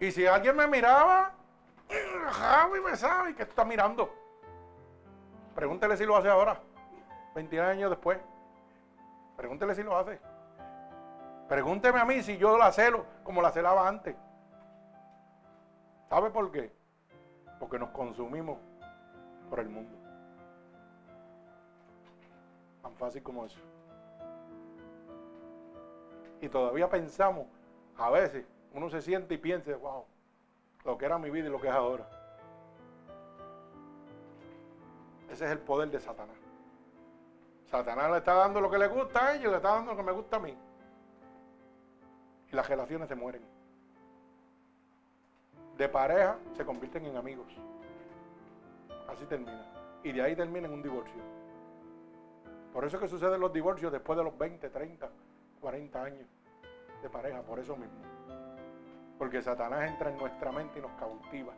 [0.00, 1.32] Y si alguien me miraba,
[1.90, 4.10] y me sabe que está mirando.
[5.54, 6.58] Pregúntele si lo hace ahora,
[7.34, 8.18] 20 años después.
[9.36, 10.18] Pregúntele si lo hace.
[11.48, 14.16] Pregúnteme a mí si yo la celo como la celaba antes.
[16.08, 16.72] ¿Sabe por qué?
[17.60, 18.58] Porque nos consumimos
[19.50, 20.03] por el mundo.
[22.84, 23.58] Tan fácil como eso.
[26.42, 27.46] Y todavía pensamos,
[27.96, 28.44] a veces,
[28.74, 30.04] uno se siente y piensa, wow,
[30.84, 32.06] lo que era mi vida y lo que es ahora.
[35.30, 36.36] Ese es el poder de Satanás.
[37.64, 40.02] Satanás le está dando lo que le gusta a ellos, le está dando lo que
[40.02, 40.54] me gusta a mí.
[42.52, 43.42] Y las relaciones se mueren.
[45.78, 47.48] De pareja se convierten en amigos.
[49.08, 49.64] Así termina.
[50.02, 51.43] Y de ahí termina en un divorcio.
[52.74, 55.08] Por eso es que suceden los divorcios después de los 20, 30,
[55.60, 56.26] 40 años
[57.00, 57.40] de pareja.
[57.40, 58.00] Por eso mismo.
[59.16, 61.52] Porque Satanás entra en nuestra mente y nos cautiva.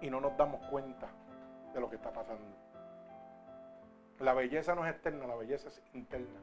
[0.00, 1.08] Y no nos damos cuenta
[1.74, 2.56] de lo que está pasando.
[4.20, 6.40] La belleza no es externa, la belleza es interna.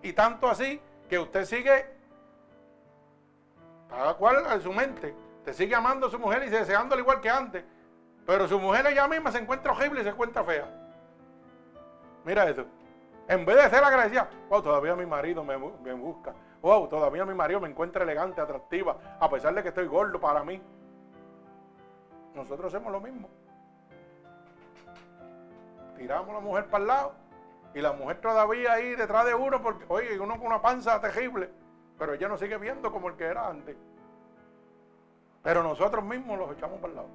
[0.00, 1.84] Y tanto así que usted sigue,
[3.90, 5.14] cada cual en su mente,
[5.44, 7.64] te sigue amando a su mujer y deseándola igual que antes.
[8.24, 10.81] Pero su mujer ella misma se encuentra horrible y se encuentra fea.
[12.24, 12.64] Mira eso.
[13.28, 16.34] En vez de ser agradecida, wow, todavía mi marido me, busca.
[16.60, 20.44] Wow, todavía mi marido me encuentra elegante, atractiva, a pesar de que estoy gordo para
[20.44, 20.60] mí.
[22.34, 23.28] Nosotros hacemos lo mismo.
[25.96, 27.12] Tiramos a la mujer para el lado
[27.74, 31.48] y la mujer todavía ahí detrás de uno, porque, oye, uno con una panza terrible,
[31.98, 33.76] pero ella nos sigue viendo como el que era antes.
[35.42, 37.08] Pero nosotros mismos los echamos para el lado.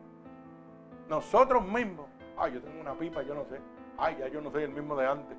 [1.10, 2.08] Nosotros mismos,
[2.38, 3.60] ay, yo tengo una pipa, yo no sé.
[3.98, 5.38] Ay, ya yo no soy el mismo de antes.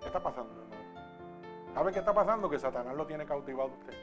[0.00, 1.74] ¿Qué está pasando, hermano?
[1.74, 2.48] ¿Sabe qué está pasando?
[2.48, 3.94] Que Satanás lo tiene cautivado usted.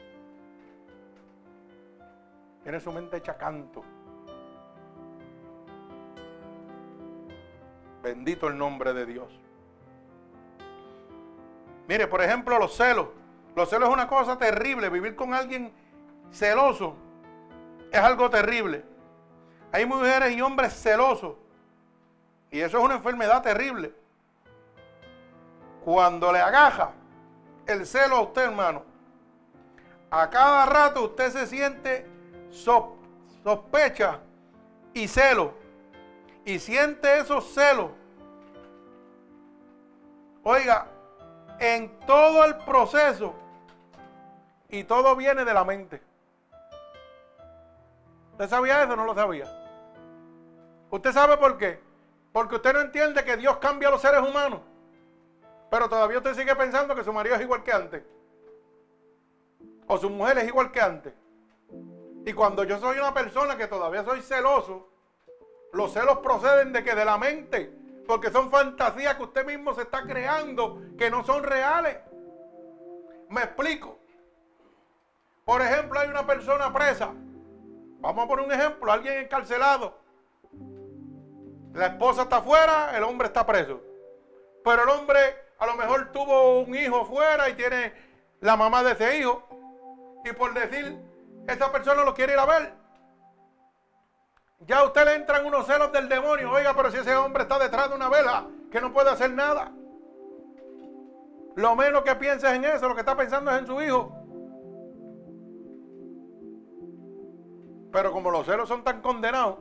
[2.62, 3.82] Tiene su mente hecha canto.
[8.02, 9.40] Bendito el nombre de Dios.
[11.88, 13.08] Mire, por ejemplo, los celos.
[13.54, 14.88] Los celos es una cosa terrible.
[14.88, 15.72] Vivir con alguien
[16.30, 16.94] celoso
[17.90, 18.84] es algo terrible.
[19.72, 21.34] Hay mujeres y hombres celosos.
[22.56, 23.92] Y eso es una enfermedad terrible.
[25.84, 26.92] Cuando le agaja
[27.66, 28.82] el celo a usted, hermano,
[30.10, 32.06] a cada rato usted se siente
[32.50, 34.20] sospecha
[34.94, 35.52] y celo.
[36.46, 37.90] Y siente esos celos.
[40.42, 40.86] Oiga,
[41.60, 43.34] en todo el proceso.
[44.70, 46.00] Y todo viene de la mente.
[48.32, 49.44] ¿Usted sabía eso o no lo sabía?
[50.88, 51.85] ¿Usted sabe por qué?
[52.36, 54.60] Porque usted no entiende que Dios cambia a los seres humanos.
[55.70, 58.04] Pero todavía usted sigue pensando que su marido es igual que antes.
[59.86, 61.14] O su mujer es igual que antes.
[62.26, 64.86] Y cuando yo soy una persona que todavía soy celoso,
[65.72, 67.74] los celos proceden de que de la mente,
[68.06, 71.96] porque son fantasías que usted mismo se está creando que no son reales.
[73.30, 73.98] Me explico.
[75.42, 77.14] Por ejemplo, hay una persona presa.
[77.14, 80.04] Vamos a poner un ejemplo, alguien encarcelado.
[81.76, 83.82] La esposa está afuera, el hombre está preso.
[84.64, 85.18] Pero el hombre
[85.58, 87.92] a lo mejor tuvo un hijo afuera y tiene
[88.40, 89.46] la mamá de ese hijo.
[90.24, 90.98] Y por decir,
[91.46, 92.72] esa persona lo quiere ir a ver.
[94.60, 96.50] Ya a usted le entran unos celos del demonio.
[96.50, 99.70] Oiga, pero si ese hombre está detrás de una vela, que no puede hacer nada.
[101.56, 104.16] Lo menos que pienses en eso, lo que está pensando es en su hijo.
[107.92, 109.58] Pero como los celos son tan condenados,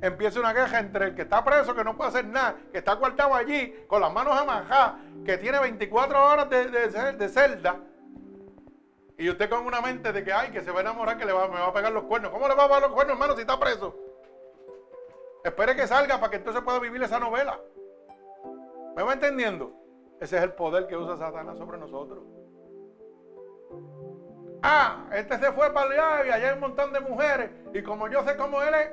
[0.00, 2.94] empieza una queja entre el que está preso, que no puede hacer nada, que está
[2.94, 4.94] guardado allí, con las manos amajadas,
[5.24, 7.76] que tiene 24 horas de, de, celda.
[9.16, 11.32] Y usted con una mente de que, ay, que se va a enamorar, que le
[11.32, 12.30] va, me va a pegar los cuernos.
[12.30, 13.96] ¿Cómo le va a pegar los cuernos, hermano, si está preso?
[15.42, 17.58] Espere que salga para que entonces pueda vivir esa novela.
[18.94, 19.72] ¿Me va entendiendo?
[20.20, 22.24] Ese es el poder que usa Satanás sobre nosotros.
[24.62, 27.50] Ah, este se fue para allá y allá hay un montón de mujeres.
[27.72, 28.90] Y como yo sé cómo él es,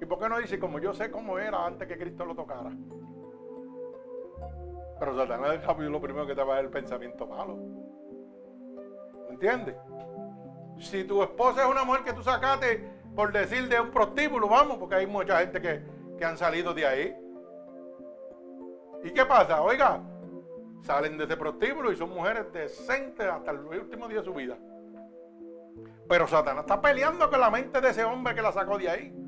[0.00, 2.70] ¿y por qué no dice como yo sé cómo era antes que Cristo lo tocara?
[4.98, 7.56] Pero Satanás es lo primero que te va a dar el pensamiento malo.
[9.26, 9.74] ¿Me entiendes?
[10.78, 14.78] Si tu esposa es una mujer que tú sacaste por decir de un prostíbulo, vamos,
[14.78, 15.82] porque hay mucha gente que,
[16.18, 17.16] que han salido de ahí.
[19.02, 19.62] ¿Y qué pasa?
[19.62, 20.02] Oiga,
[20.82, 24.56] salen de ese prostíbulo y son mujeres decentes hasta el último día de su vida.
[26.08, 29.19] Pero Satanás está peleando con la mente de ese hombre que la sacó de ahí.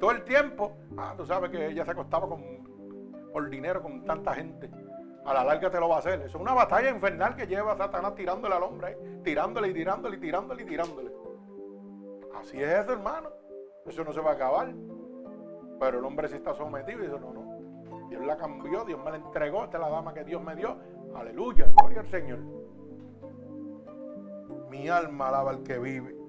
[0.00, 0.78] Todo el tiempo.
[0.96, 2.42] Ah, tú sabes que ella se acostaba con,
[3.32, 4.70] por dinero con tanta gente.
[5.26, 6.20] A la larga te lo va a hacer.
[6.22, 8.96] Eso es una batalla infernal que lleva a Satanás tirándole al hombre.
[9.22, 11.10] Tirándole y tirándole y tirándole y tirándole.
[12.40, 13.28] Así es eso, hermano.
[13.86, 14.72] Eso no se va a acabar.
[15.78, 18.08] Pero el hombre sí está sometido y dice, no, no.
[18.08, 20.76] Dios la cambió, Dios me la entregó, esta es la dama que Dios me dio.
[21.14, 22.38] Aleluya, gloria al Señor.
[24.70, 26.19] Mi alma alaba al que vive.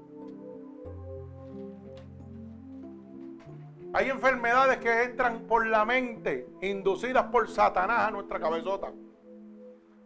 [3.93, 8.91] Hay enfermedades que entran por la mente, inducidas por Satanás a nuestra cabezota.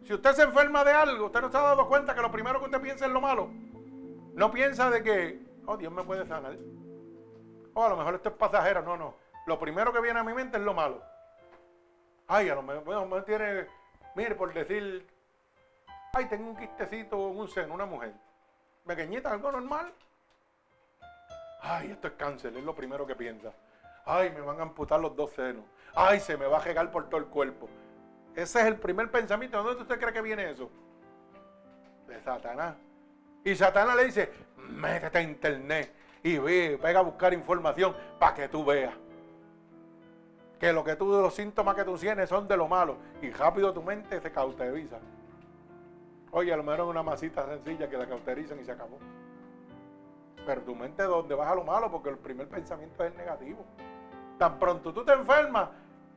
[0.02, 2.58] Si usted se enferma de algo, usted no se ha dado cuenta que lo primero
[2.58, 3.48] que usted piensa es lo malo.
[4.34, 6.56] No piensa de que, oh, Dios me puede sanar.
[7.74, 8.82] O a lo mejor esto es pasajero.
[8.82, 9.14] No, no.
[9.46, 11.00] Lo primero que viene a mi mente es lo malo.
[12.26, 13.66] Ay, a lo mejor me tiene,
[14.16, 15.06] mire, por decir,
[16.12, 18.12] ay, tengo un quistecito en un seno, una mujer.
[18.84, 19.92] Pequeñita, algo normal.
[21.62, 23.52] Ay, esto es cáncer, es lo primero que piensa.
[24.06, 25.64] Ay, me van a amputar los dos senos.
[25.94, 27.68] Ay, se me va a regar por todo el cuerpo.
[28.36, 29.58] Ese es el primer pensamiento.
[29.58, 30.70] ¿De dónde usted cree que viene eso?
[32.06, 32.76] De Satanás.
[33.44, 35.92] Y Satanás le dice, métete a internet
[36.22, 38.94] y ve, pega a buscar información para que tú veas.
[40.60, 42.98] Que lo que tú, los síntomas que tú tienes son de lo malo.
[43.22, 44.98] Y rápido tu mente se cauteriza.
[46.30, 48.98] Oye, a lo mejor es una masita sencilla que la cauterizan y se acabó.
[50.44, 53.64] Pero tu mente donde vas a lo malo porque el primer pensamiento es negativo.
[54.38, 55.68] Tan pronto tú te enfermas,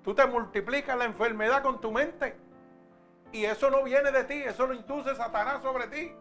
[0.04, 2.36] tú te multiplicas la enfermedad con tu mente.
[3.32, 6.12] Y eso no viene de ti, eso lo induce Satanás sobre ti.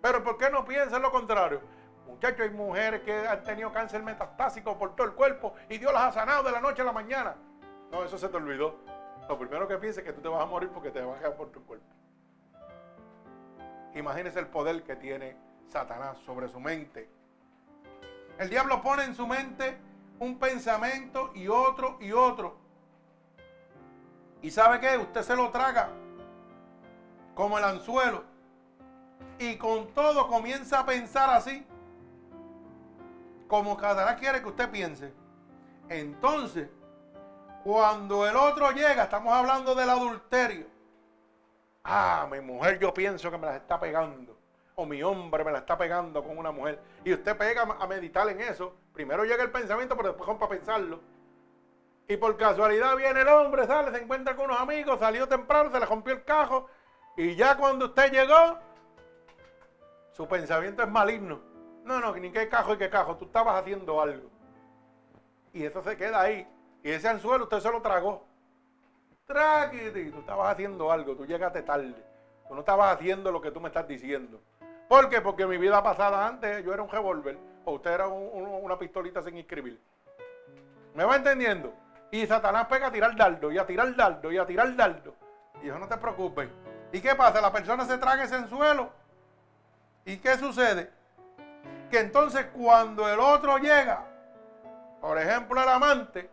[0.00, 1.60] Pero ¿por qué no piensas lo contrario?
[2.06, 6.02] Muchachos, hay mujeres que han tenido cáncer metastásico por todo el cuerpo y Dios las
[6.02, 7.36] ha sanado de la noche a la mañana.
[7.90, 8.76] No, eso se te olvidó.
[9.28, 11.20] Lo primero que pienses es que tú te vas a morir porque te vas a
[11.20, 11.86] quedar por tu cuerpo.
[13.94, 15.36] Imagínese el poder que tiene
[15.68, 17.08] Satanás sobre su mente.
[18.38, 19.76] El diablo pone en su mente
[20.22, 22.54] un pensamiento y otro y otro.
[24.40, 24.96] ¿Y sabe qué?
[24.96, 25.90] Usted se lo traga
[27.34, 28.22] como el anzuelo.
[29.40, 31.66] Y con todo comienza a pensar así.
[33.48, 35.12] Como Satanás quiere que usted piense.
[35.88, 36.68] Entonces,
[37.64, 40.66] cuando el otro llega, estamos hablando del adulterio.
[41.82, 44.38] Ah, mi mujer yo pienso que me la está pegando.
[44.74, 46.80] O mi hombre me la está pegando con una mujer.
[47.04, 48.74] Y usted pega a meditar en eso.
[48.92, 51.00] Primero llega el pensamiento, pero después para pensarlo.
[52.08, 55.80] Y por casualidad viene el hombre, sale, se encuentra con unos amigos, salió temprano, se
[55.80, 56.68] le rompió el cajo.
[57.16, 58.58] Y ya cuando usted llegó,
[60.12, 61.40] su pensamiento es maligno.
[61.84, 64.30] No, no, ni qué cajo y qué cajo, tú estabas haciendo algo.
[65.52, 66.48] Y eso se queda ahí.
[66.82, 68.26] Y ese anzuelo usted se lo tragó.
[69.26, 71.94] Tráquete, tú estabas haciendo algo, tú llegaste tarde.
[72.48, 74.40] Tú no estabas haciendo lo que tú me estás diciendo.
[74.92, 75.22] ¿Por qué?
[75.22, 79.38] Porque mi vida pasada antes yo era un revólver o usted era una pistolita sin
[79.38, 79.80] inscribir.
[80.94, 81.72] ¿Me va entendiendo?
[82.10, 85.14] Y Satanás pega a tirar dardo y a tirar dardo y a tirar dardo.
[85.62, 86.50] Y eso no te preocupes.
[86.92, 87.40] ¿Y qué pasa?
[87.40, 88.90] La persona se traga ese anzuelo.
[90.04, 90.90] ¿Y qué sucede?
[91.90, 94.04] Que entonces cuando el otro llega,
[95.00, 96.28] por ejemplo el amante,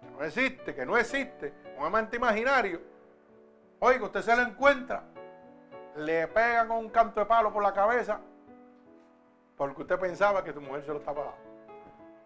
[0.00, 2.80] que no existe, que no existe, un amante imaginario,
[3.80, 5.02] oiga, usted se lo encuentra,
[5.96, 8.20] le pega con un canto de palo por la cabeza
[9.56, 11.32] porque usted pensaba que tu mujer se lo estaba,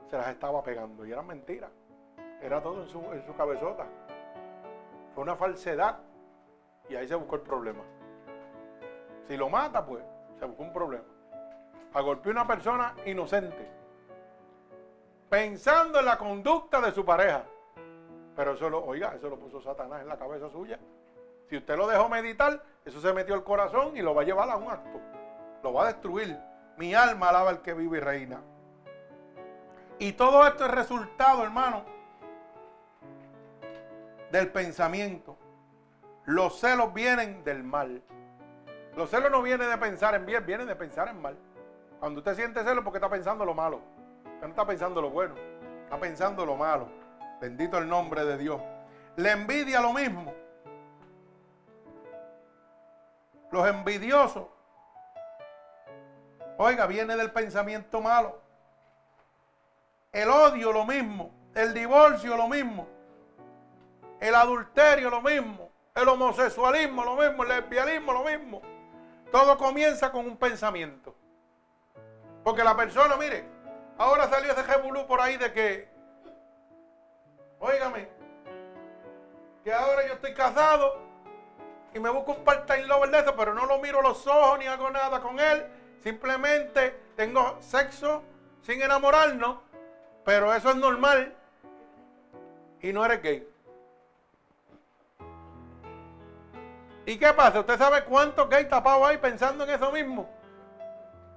[0.08, 1.06] se las estaba pegando.
[1.06, 1.70] Y era mentira.
[2.40, 3.86] Era todo en su, en su cabezota.
[5.14, 5.98] Fue una falsedad.
[6.88, 7.82] Y ahí se buscó el problema.
[9.28, 10.02] Si lo mata, pues,
[10.40, 11.04] se buscó un problema.
[11.94, 13.70] Agolpeó a una persona inocente.
[15.28, 17.44] Pensando en la conducta de su pareja.
[18.34, 20.80] Pero eso lo, oiga, eso lo puso Satanás en la cabeza suya.
[21.50, 24.48] Si usted lo dejó meditar, eso se metió al corazón y lo va a llevar
[24.48, 25.00] a un acto.
[25.64, 26.38] Lo va a destruir.
[26.76, 28.40] Mi alma alaba al que vive y reina.
[29.98, 31.84] Y todo esto es resultado, hermano,
[34.30, 35.36] del pensamiento.
[36.24, 38.00] Los celos vienen del mal.
[38.96, 41.36] Los celos no vienen de pensar en bien, vienen de pensar en mal.
[41.98, 43.80] Cuando usted siente celos, porque está pensando lo malo.
[44.34, 45.34] Usted no está pensando lo bueno,
[45.82, 46.88] está pensando lo malo.
[47.40, 48.60] Bendito el nombre de Dios.
[49.16, 50.32] La envidia lo mismo.
[53.50, 54.46] Los envidiosos
[56.62, 58.38] Oiga, viene del pensamiento malo.
[60.12, 61.32] El odio lo mismo.
[61.54, 62.86] El divorcio lo mismo.
[64.20, 65.70] El adulterio lo mismo.
[65.94, 67.44] El homosexualismo lo mismo.
[67.44, 68.60] El lesbianismo lo mismo.
[69.32, 71.14] Todo comienza con un pensamiento.
[72.44, 73.42] Porque la persona, mire,
[73.96, 75.88] ahora salió ese jebulú por ahí de que,
[77.58, 78.06] óigame,
[79.64, 81.09] que ahora yo estoy casado
[81.94, 84.66] y me busco un part-time lover de eso, pero no lo miro los ojos ni
[84.66, 85.66] hago nada con él
[86.02, 88.22] Simplemente tengo sexo
[88.62, 89.58] sin enamorarnos,
[90.24, 91.34] pero eso es normal
[92.80, 93.48] y no eres gay.
[97.04, 97.60] ¿Y qué pasa?
[97.60, 100.30] ¿Usted sabe cuántos gays tapados hay pensando en eso mismo?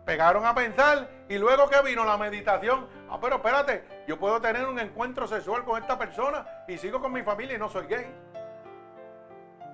[0.05, 2.87] Pegaron a pensar y luego que vino la meditación.
[3.09, 7.11] Ah, pero espérate, Yo puedo tener un encuentro sexual con esta persona y sigo con
[7.11, 8.05] mi familia y no soy gay.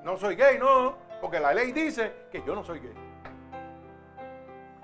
[0.03, 2.93] No soy gay, no, porque la ley dice que yo no soy gay.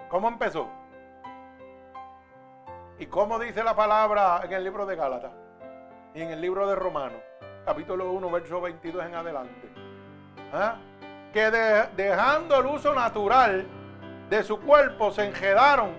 [0.10, 0.70] ¿Cómo empezó?
[3.00, 5.32] ¿Y cómo dice la palabra en el libro de Gálatas?
[6.14, 7.22] Y en el libro de Romanos,
[7.66, 9.70] capítulo 1, verso 22 en adelante.
[10.54, 10.78] ¿Ah?
[11.34, 11.52] Que
[11.96, 13.66] dejando el uso natural
[14.30, 15.92] de su cuerpo se enjedaron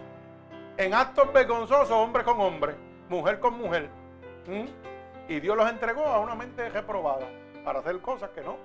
[0.79, 2.75] en actos vergonzosos hombre con hombre,
[3.09, 3.91] mujer con mujer.
[5.29, 7.27] Y Dios los entregó a una mente reprobada
[7.65, 8.57] para hacer cosas que no.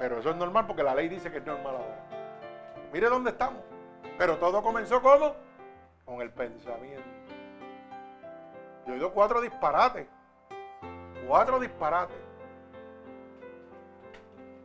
[0.00, 1.98] Pero eso es normal porque la ley dice que es normal ahora.
[2.90, 3.62] Mire dónde estamos.
[4.16, 5.34] Pero todo comenzó como
[6.06, 7.04] con el pensamiento.
[8.86, 10.08] Yo he oído cuatro disparates.
[11.28, 12.16] Cuatro disparates.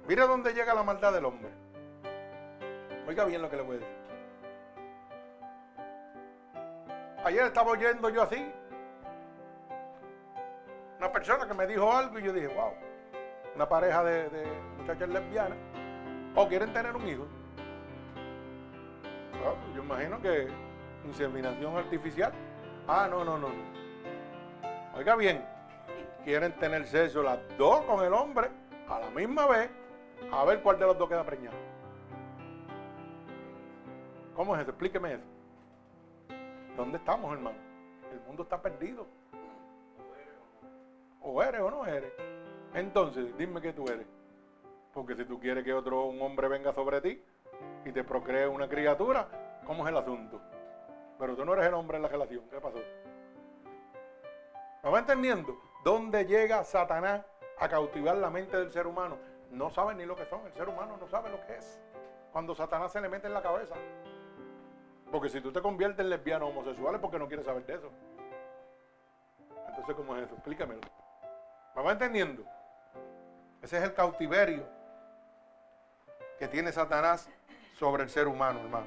[0.07, 1.49] Mire dónde llega la maldad del hombre.
[3.06, 3.95] Oiga bien lo que le voy a decir.
[7.26, 8.53] Ayer estaba oyendo yo así.
[10.98, 12.72] Una persona que me dijo algo y yo dije, wow.
[13.56, 15.57] Una pareja de, muchachas lesbianas.
[16.36, 17.26] O quieren tener un hijo.
[19.73, 20.48] yo imagino que
[21.06, 22.34] inseminación artificial.
[22.88, 23.48] Ah, no, no, no.
[24.95, 25.44] Oiga bien,
[26.23, 28.49] quieren tener sexo las dos con el hombre
[28.90, 29.69] a la misma vez,
[30.32, 31.57] a ver cuál de los dos queda preñado.
[34.36, 34.72] ¿Cómo es eso?
[34.72, 35.23] Explíqueme eso.
[36.76, 37.57] ¿Dónde estamos, hermano?
[38.11, 39.07] El mundo está perdido.
[41.22, 42.11] O eres o no eres.
[42.76, 44.06] Entonces, dime que tú eres.
[44.93, 47.23] Porque si tú quieres que otro un hombre venga sobre ti
[47.85, 49.27] y te procree una criatura,
[49.65, 50.41] ¿cómo es el asunto?
[51.18, 52.43] Pero tú no eres el hombre en la relación.
[52.49, 52.80] ¿Qué pasó?
[54.84, 55.57] ¿Me va entendiendo?
[55.85, 57.26] ¿Dónde llega Satanás
[57.60, 59.18] a cautivar la mente del ser humano?
[59.52, 60.45] No sabe ni lo que son.
[60.45, 61.81] El ser humano no sabe lo que es.
[62.34, 63.76] Cuando Satanás se le mete en la cabeza.
[65.11, 67.76] Porque si tú te conviertes en lesbiano o homosexual es porque no quieres saber de
[67.76, 67.89] eso.
[69.69, 70.35] Entonces, ¿cómo es eso?
[70.35, 70.81] Explícamelo.
[71.73, 72.43] ¿Me va entendiendo?
[73.66, 74.64] Ese es el cautiverio
[76.38, 77.28] que tiene Satanás
[77.80, 78.86] sobre el ser humano, hermano.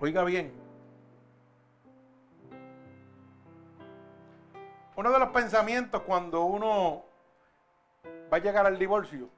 [0.00, 0.50] Oiga bien.
[4.96, 7.04] Uno de los pensamientos cuando uno
[8.32, 9.28] va a llegar al divorcio,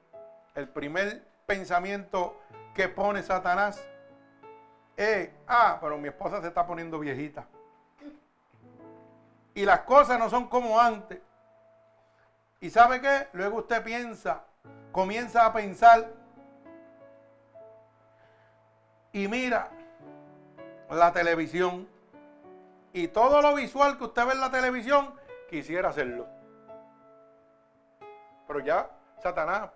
[0.55, 2.39] el primer pensamiento
[2.73, 3.85] que pone Satanás
[4.95, 7.45] es, ah, pero mi esposa se está poniendo viejita.
[9.55, 11.19] Y las cosas no son como antes.
[12.63, 13.27] ¿Y sabe qué?
[13.33, 14.45] Luego usted piensa,
[14.93, 16.09] comienza a pensar
[19.11, 19.69] y mira,
[20.89, 21.89] la televisión
[22.93, 25.13] y todo lo visual que usted ve en la televisión,
[25.49, 26.25] quisiera hacerlo.
[28.47, 28.89] Pero ya
[29.21, 29.69] Satanás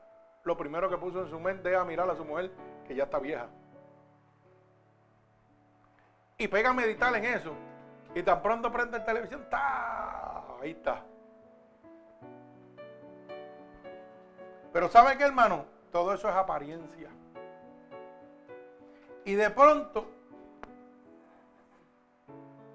[0.46, 2.52] lo primero que puso en su mente es a mirar a su mujer
[2.88, 3.48] que ya está vieja.
[6.38, 7.52] Y pega a meditar en eso.
[8.16, 10.56] Y tan pronto prende la televisión, ¡ta!
[10.62, 11.04] ahí está.
[14.74, 15.66] Pero ¿sabe qué, hermano?
[15.92, 17.10] Todo eso es apariencia.
[19.26, 20.18] Y de pronto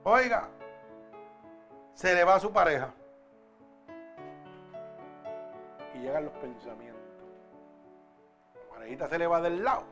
[0.04, 0.48] Oiga,
[1.94, 2.92] se le va a su pareja.
[5.94, 7.00] Y llegan los pensamientos.
[8.54, 9.84] La parejita se le va del lado.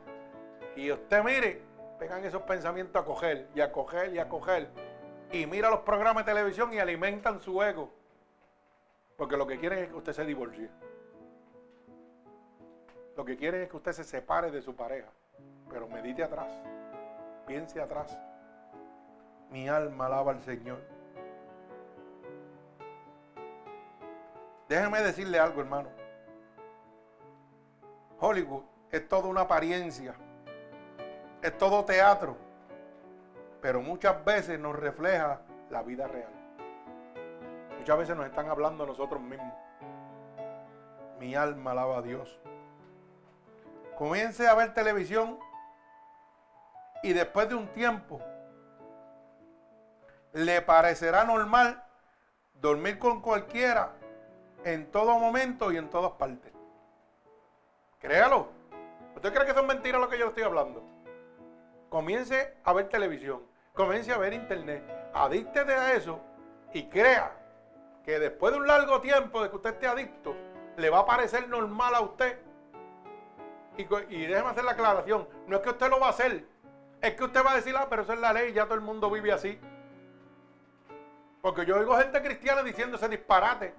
[0.75, 1.61] Y usted mire,
[1.97, 4.69] pegan esos pensamientos a coger y a coger y a coger.
[5.31, 7.89] Y mira los programas de televisión y alimentan su ego.
[9.15, 10.69] Porque lo que quieren es que usted se divorcie.
[13.15, 15.09] Lo que quieren es que usted se separe de su pareja.
[15.69, 16.51] Pero medite atrás.
[17.45, 18.17] Piense atrás.
[19.49, 20.79] Mi alma alaba al Señor.
[24.69, 25.89] Déjeme decirle algo, hermano.
[28.19, 30.15] Hollywood es toda una apariencia.
[31.41, 32.37] Es todo teatro.
[33.61, 36.31] Pero muchas veces nos refleja la vida real.
[37.77, 39.53] Muchas veces nos están hablando a nosotros mismos.
[41.19, 42.40] Mi alma alaba a Dios.
[44.01, 45.37] Comience a ver televisión
[47.03, 48.19] y después de un tiempo
[50.33, 51.83] le parecerá normal
[52.55, 53.91] dormir con cualquiera
[54.63, 56.51] en todo momento y en todas partes.
[57.99, 58.49] Créalo.
[59.15, 60.81] ¿Usted cree que son mentiras lo que yo estoy hablando?
[61.89, 63.43] Comience a ver televisión,
[63.75, 64.83] comience a ver internet,
[65.13, 66.19] adíctete a eso
[66.73, 67.37] y crea
[68.03, 70.35] que después de un largo tiempo de que usted esté adicto,
[70.75, 72.50] le va a parecer normal a usted.
[73.77, 76.45] Y, déjeme hacer la aclaración, no es que usted lo va a hacer,
[77.01, 78.81] es que usted va a decir, ah, pero eso es la ley, ya todo el
[78.81, 79.59] mundo vive así.
[81.41, 83.73] Porque yo oigo gente cristiana diciendo ese disparate.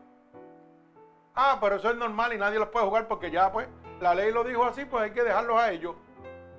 [1.35, 3.69] Ah, pero eso es normal y nadie los puede jugar porque ya pues
[4.01, 5.95] la ley lo dijo así, pues hay que dejarlos a ellos.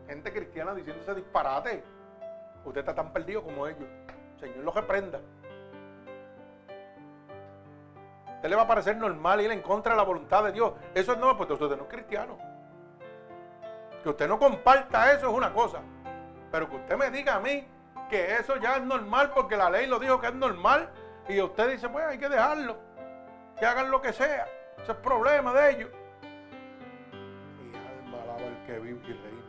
[0.07, 1.83] Gente cristiana diciendo ese disparate.
[2.63, 3.87] Usted está tan perdido como ellos.
[4.39, 5.19] Señor lo reprenda.
[8.35, 10.73] Usted le va a parecer normal ir en contra de la voluntad de Dios.
[10.93, 12.52] Eso no, pues usted no es cristiano.
[14.03, 15.79] Que usted no comparta eso es una cosa.
[16.51, 17.65] Pero que usted me diga a mí
[18.09, 20.89] que eso ya es normal porque la ley lo dijo que es normal.
[21.29, 22.77] Y usted dice, pues hay que dejarlo.
[23.57, 24.45] Que hagan lo que sea.
[24.77, 25.89] Ese es problema de ellos.
[27.61, 29.43] Mi alma alaba el que vive y reina.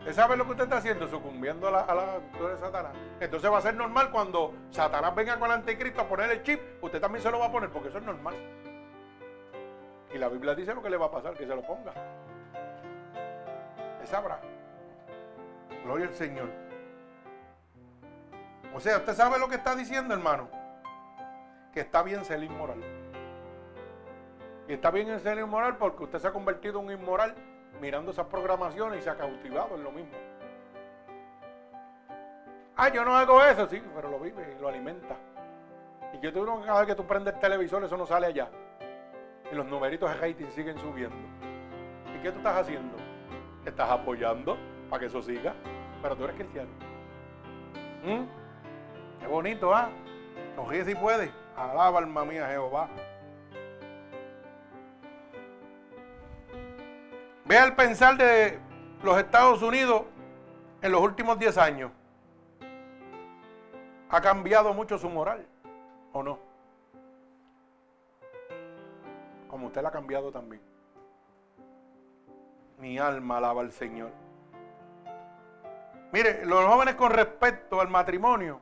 [0.00, 1.06] ¿Usted sabe lo que usted está haciendo?
[1.06, 2.92] Sucumbiendo a la, a de Satanás.
[3.20, 6.60] Entonces va a ser normal cuando Satanás venga con el anticristo a poner el chip,
[6.80, 8.34] usted también se lo va a poner porque eso es normal.
[10.12, 11.92] Y la Biblia dice lo que le va a pasar, que se lo ponga.
[14.00, 14.40] Él sabrá.
[15.84, 16.48] Gloria al Señor.
[18.74, 20.48] O sea, usted sabe lo que está diciendo, hermano.
[21.72, 22.82] Que está bien ser inmoral.
[24.68, 27.34] Y está bien en ser inmoral porque usted se ha convertido en un inmoral
[27.80, 30.12] mirando esas programaciones y se ha cautivado en lo mismo.
[32.76, 35.16] Ah, yo no hago eso, sí, pero lo vive y lo alimenta.
[36.12, 38.26] Y yo te digo que cada vez que tú prendes el televisor, eso no sale
[38.26, 38.48] allá.
[39.50, 41.16] Y los numeritos de rating siguen subiendo.
[42.14, 42.96] ¿Y qué tú estás haciendo?
[43.64, 44.56] Estás apoyando
[44.90, 45.54] para que eso siga.
[46.02, 46.70] Pero tú eres cristiano.
[48.04, 49.20] ¿Mm?
[49.20, 49.90] Qué bonito, ¿ah?
[50.54, 51.30] Sonríe si puede.
[51.56, 52.88] Alaba alma mía Jehová.
[57.44, 58.58] Vea el pensar de
[59.02, 60.02] los Estados Unidos
[60.82, 61.90] en los últimos 10 años.
[64.10, 65.46] ¿Ha cambiado mucho su moral
[66.12, 66.47] o no?
[69.48, 70.62] Como usted la ha cambiado también.
[72.78, 74.10] Mi alma alaba al Señor.
[76.12, 78.60] Mire, los jóvenes con respecto al matrimonio,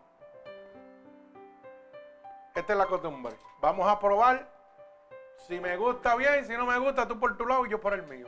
[2.54, 3.36] esta es la costumbre.
[3.60, 4.48] Vamos a probar
[5.46, 7.92] si me gusta bien, si no me gusta, tú por tu lado y yo por
[7.92, 8.26] el mío.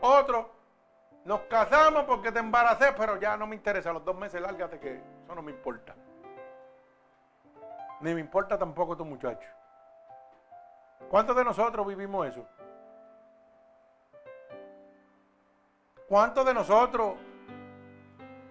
[0.00, 0.50] Otro,
[1.24, 3.92] nos casamos porque te embaracé, pero ya no me interesa.
[3.92, 5.94] Los dos meses, lárgate que eso no me importa.
[8.00, 9.48] Ni me importa tampoco tu muchacho.
[11.10, 12.46] ¿Cuántos de nosotros vivimos eso?
[16.08, 17.14] ¿Cuántos de nosotros,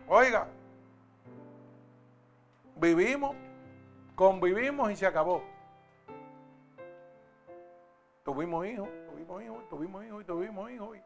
[0.08, 0.48] oiga,
[2.76, 3.36] vivimos,
[4.16, 5.44] convivimos y se acabó?
[8.24, 11.02] Tuvimos hijos, tuvimos hijos, tuvimos hijos y tuvimos hijos y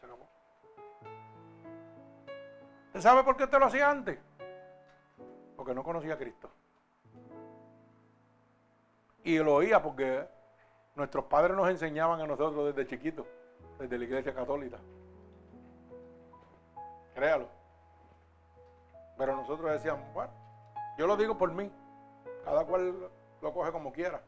[0.00, 0.28] se acabó.
[2.88, 4.18] ¿Usted sabe por qué usted lo hacía antes?
[5.56, 6.50] Porque no conocía a Cristo.
[9.24, 10.28] Y lo oía porque
[10.96, 13.26] nuestros padres nos enseñaban a nosotros desde chiquitos,
[13.78, 14.78] desde la iglesia católica.
[17.14, 17.48] Créalo.
[19.16, 20.32] Pero nosotros decíamos, bueno,
[20.98, 21.70] yo lo digo por mí,
[22.44, 23.10] cada cual
[23.40, 24.20] lo coge como quiera.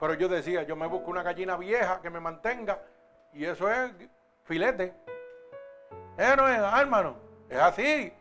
[0.00, 2.80] Pero yo decía, yo me busco una gallina vieja que me mantenga
[3.32, 3.92] y eso es
[4.44, 4.94] filete.
[6.16, 7.16] Eso no es, ah, hermano,
[7.48, 8.12] es así.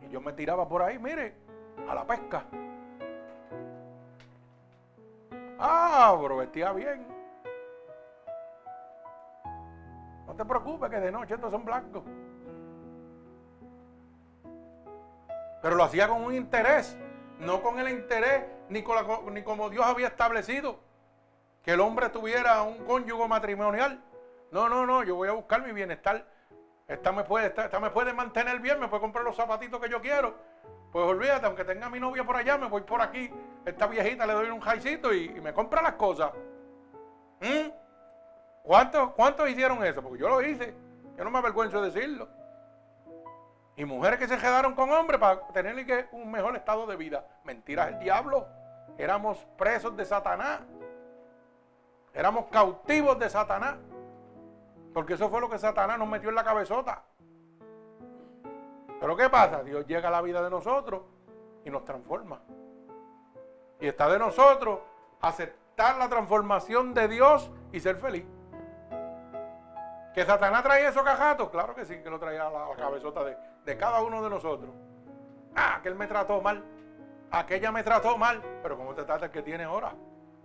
[0.00, 1.34] Y yo me tiraba por ahí, mire,
[1.88, 2.44] a la pesca.
[5.58, 7.06] Ah, pero vestía bien.
[10.26, 12.02] No te preocupes que de noche estos son blancos.
[15.62, 16.96] Pero lo hacía con un interés,
[17.40, 20.78] no con el interés ni, con como Dios había establecido
[21.62, 24.00] que el hombre tuviera un cónyuge matrimonial.
[24.52, 26.24] No, no, no, yo voy a buscar mi bienestar.
[26.86, 30.00] Esta me puede, esta, me puede mantener bien, me puede comprar los zapatitos que yo
[30.00, 30.36] quiero.
[30.92, 33.32] Pues olvídate, aunque tenga mi novia por allá, me voy por aquí.
[33.66, 36.30] Esta viejita le doy un jaicito y, me compra las cosas.
[37.40, 37.68] ¿Mm?
[38.62, 40.00] ¿Cuántos, ¿Cuántos hicieron eso?
[40.00, 40.72] Porque yo lo hice.
[41.18, 42.28] Yo no me avergüenzo de decirlo.
[43.74, 47.26] Y mujeres que se quedaron con hombres para tener un mejor estado de vida.
[47.42, 48.46] Mentiras el diablo.
[48.98, 50.60] Éramos presos de Satanás.
[52.14, 53.76] Éramos cautivos de Satanás.
[54.94, 57.02] Porque eso fue lo que Satanás nos metió en la cabezota.
[59.00, 59.64] Pero ¿qué pasa?
[59.64, 61.02] Dios llega a la vida de nosotros
[61.64, 62.40] y nos transforma.
[63.80, 64.80] Y está de nosotros
[65.20, 68.24] aceptar la transformación de Dios y ser feliz.
[70.14, 71.50] ¿Que Satanás traía esos cajatos?
[71.50, 74.30] Claro que sí, que lo traía a la, la cabezota de, de cada uno de
[74.30, 74.70] nosotros.
[75.54, 76.64] Ah, que él me trató mal.
[77.30, 78.42] Aquella me trató mal.
[78.62, 79.92] Pero ¿cómo te trata el que tiene ahora?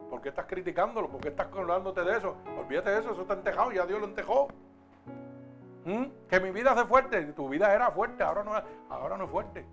[0.10, 1.08] ¿Por qué estás criticándolo?
[1.08, 2.36] ¿Por qué estás hablándote de eso?
[2.60, 4.50] Olvídate de eso, eso está entejado, ya Dios lo entejó.
[5.86, 6.04] ¿Mm?
[6.30, 8.52] Que mi vida hace fuerte, tu vida era fuerte, ahora no,
[8.90, 9.66] ahora no es fuerte.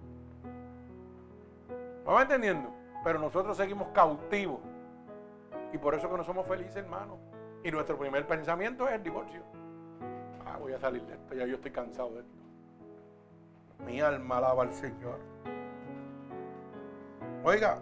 [2.06, 2.70] ¿Me va entendiendo?
[3.04, 4.60] Pero nosotros seguimos cautivos.
[5.72, 7.18] Y por eso que no somos felices, hermano.
[7.62, 9.42] Y nuestro primer pensamiento es el divorcio.
[10.46, 12.38] Ah, voy a salir de esto, ya yo estoy cansado de esto.
[13.84, 15.18] Mi alma alaba al Señor.
[17.44, 17.78] Oiga,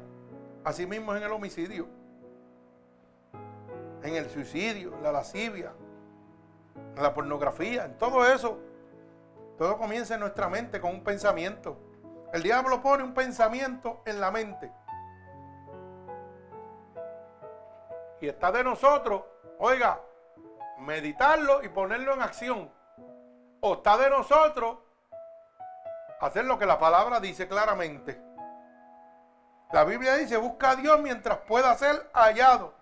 [0.65, 1.89] así mismo es en el homicidio,
[4.03, 5.73] en el suicidio, en la lascivia,
[6.97, 8.59] la pornografía, en todo eso.
[9.59, 11.79] Todo comienza en nuestra mente con un pensamiento.
[12.33, 14.71] El diablo pone un pensamiento en la mente.
[18.21, 19.23] Y está de nosotros,
[19.59, 20.01] oiga,
[20.79, 22.71] meditarlo y ponerlo en acción.
[23.61, 24.79] O está de nosotros
[26.21, 28.21] hacer lo que la palabra dice claramente.
[29.73, 32.75] La Biblia dice, busca a Dios mientras pueda ser hallado.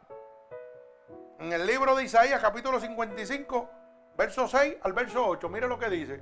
[1.38, 3.70] En el libro de Isaías capítulo 55,
[4.16, 6.20] verso 6 al verso 8, mire lo que dice.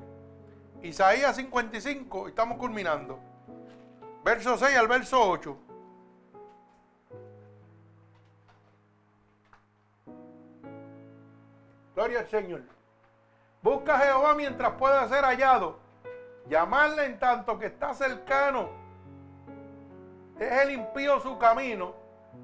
[0.83, 3.19] Isaías 55, estamos culminando.
[4.25, 5.59] Verso 6 al verso 8.
[11.95, 12.63] Gloria al Señor.
[13.63, 15.79] Busca a Jehová mientras pueda ser hallado.
[16.49, 18.71] Llamarle en tanto que está cercano.
[20.39, 21.95] Es el impío su camino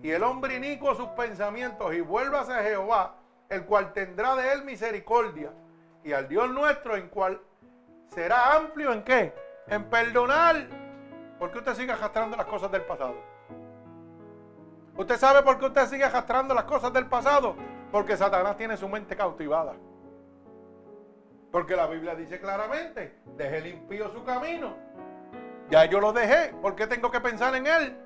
[0.03, 3.17] y el hombre inicuo sus pensamientos y vuélvase a Jehová,
[3.49, 5.51] el cual tendrá de él misericordia.
[6.05, 7.41] Y al Dios nuestro, en cual
[8.15, 9.35] será amplio en qué?
[9.67, 10.69] En perdonar.
[11.39, 13.17] ¿Por qué usted sigue arrastrando las cosas del pasado?
[14.97, 17.57] ¿Usted sabe por qué usted sigue arrastrando las cosas del pasado?
[17.91, 19.75] Porque Satanás tiene su mente cautivada.
[21.51, 24.77] Porque la Biblia dice claramente, deje el impío su camino.
[25.71, 26.55] Ya yo lo dejé.
[26.61, 27.97] ¿Por qué tengo que pensar en él?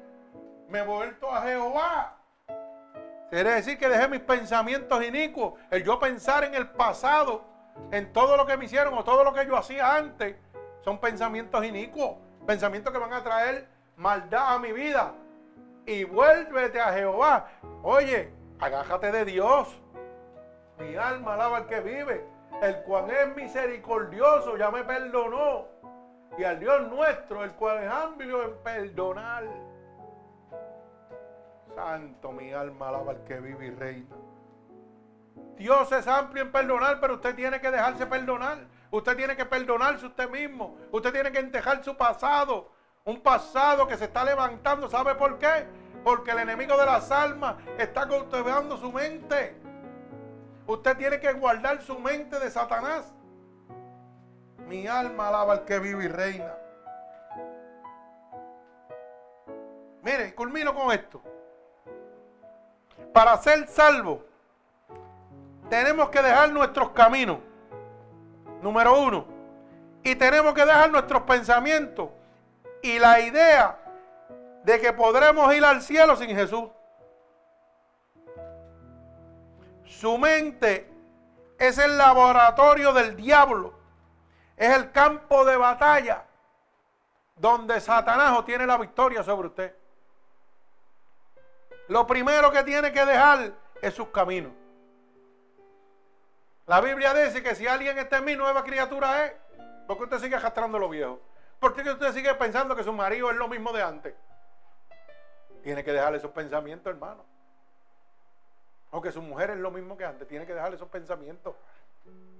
[0.68, 2.16] Me he vuelto a Jehová.
[3.30, 5.54] Quiere decir que dejé mis pensamientos inicuos.
[5.70, 7.44] El yo pensar en el pasado,
[7.90, 10.36] en todo lo que me hicieron o todo lo que yo hacía antes,
[10.84, 12.16] son pensamientos inicuos.
[12.46, 15.14] Pensamientos que van a traer maldad a mi vida.
[15.86, 17.48] Y vuélvete a Jehová.
[17.82, 19.68] Oye, agájate de Dios.
[20.78, 22.32] Mi alma alaba al que vive
[22.62, 25.66] el cual es misericordioso, ya me perdonó.
[26.38, 29.44] Y al Dios nuestro, el cual es amplio en perdonar.
[31.74, 34.16] Santo, mi alma alaba al que vive y reina.
[35.56, 38.58] Dios es amplio en perdonar, pero usted tiene que dejarse perdonar.
[38.90, 40.76] Usted tiene que perdonarse usted mismo.
[40.92, 42.70] Usted tiene que entejar su pasado.
[43.04, 44.88] Un pasado que se está levantando.
[44.88, 45.66] ¿Sabe por qué?
[46.04, 49.56] Porque el enemigo de las almas está cultivando su mente.
[50.66, 53.12] Usted tiene que guardar su mente de Satanás.
[54.66, 56.54] Mi alma alaba al que vive y reina.
[60.02, 61.22] Mire, culmino con esto.
[63.12, 64.24] Para ser salvo,
[65.68, 67.38] tenemos que dejar nuestros caminos.
[68.60, 69.26] Número uno.
[70.02, 72.08] Y tenemos que dejar nuestros pensamientos.
[72.82, 73.81] Y la idea
[74.64, 76.70] de que podremos ir al cielo sin Jesús.
[79.84, 80.90] Su mente
[81.58, 83.74] es el laboratorio del diablo.
[84.56, 86.24] Es el campo de batalla
[87.36, 89.76] donde Satanás tiene la victoria sobre usted.
[91.88, 94.52] Lo primero que tiene que dejar es sus caminos.
[96.66, 99.32] La Biblia dice que si alguien está en mí, nueva criatura es.
[99.86, 101.20] ¿Por qué usted sigue arrastrando lo viejo?
[101.58, 104.14] ¿Por qué usted sigue pensando que su marido es lo mismo de antes?
[105.62, 107.24] Tiene que dejar esos pensamientos, hermano.
[108.90, 110.26] O que su mujer es lo mismo que antes.
[110.28, 111.54] Tiene que dejar esos pensamientos.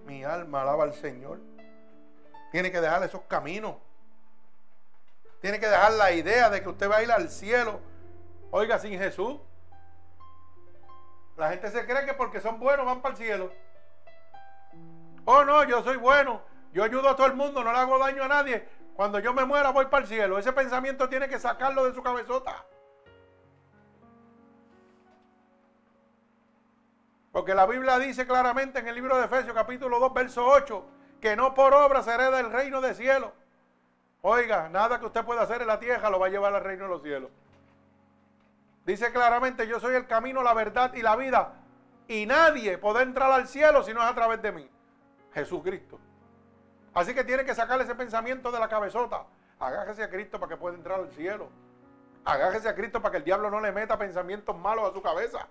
[0.04, 1.38] Mi alma alaba al Señor.
[2.50, 3.76] Tiene que dejar esos caminos.
[5.40, 7.80] Tiene que dejar la idea de que usted va a ir al cielo.
[8.50, 9.40] Oiga, sin Jesús.
[11.36, 13.52] La gente se cree que porque son buenos van para el cielo.
[15.24, 16.42] Oh, no, yo soy bueno.
[16.72, 18.68] Yo ayudo a todo el mundo, no le hago daño a nadie.
[18.94, 20.38] Cuando yo me muera voy para el cielo.
[20.38, 22.64] Ese pensamiento tiene que sacarlo de su cabezota.
[27.32, 30.84] Porque la Biblia dice claramente en el libro de Efesios capítulo 2, verso 8,
[31.20, 33.32] que no por obra se hereda el reino de cielo.
[34.20, 36.84] Oiga, nada que usted pueda hacer en la tierra lo va a llevar al reino
[36.84, 37.30] de los cielos.
[38.84, 41.54] Dice claramente, yo soy el camino, la verdad y la vida.
[42.06, 44.68] Y nadie puede entrar al cielo si no es a través de mí.
[45.32, 45.98] Jesucristo.
[46.92, 49.24] Así que tiene que sacarle ese pensamiento de la cabezota.
[49.58, 51.48] Agájese a Cristo para que pueda entrar al cielo.
[52.24, 55.48] Agájese a Cristo para que el diablo no le meta pensamientos malos a su cabeza.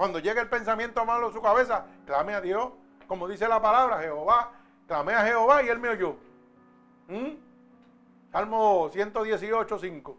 [0.00, 2.72] Cuando llegue el pensamiento malo a su cabeza, clame a Dios.
[3.06, 4.50] Como dice la palabra, Jehová,
[4.86, 6.16] clame a Jehová y él me oyó.
[7.06, 7.32] ¿Mm?
[8.32, 10.18] Salmo 118, 5.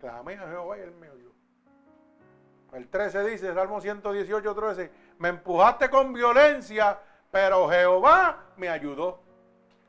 [0.00, 1.30] Clamé a Jehová y él me oyó.
[2.72, 6.98] El 13 dice, Salmo 118, 13, me empujaste con violencia,
[7.30, 9.20] pero Jehová me ayudó.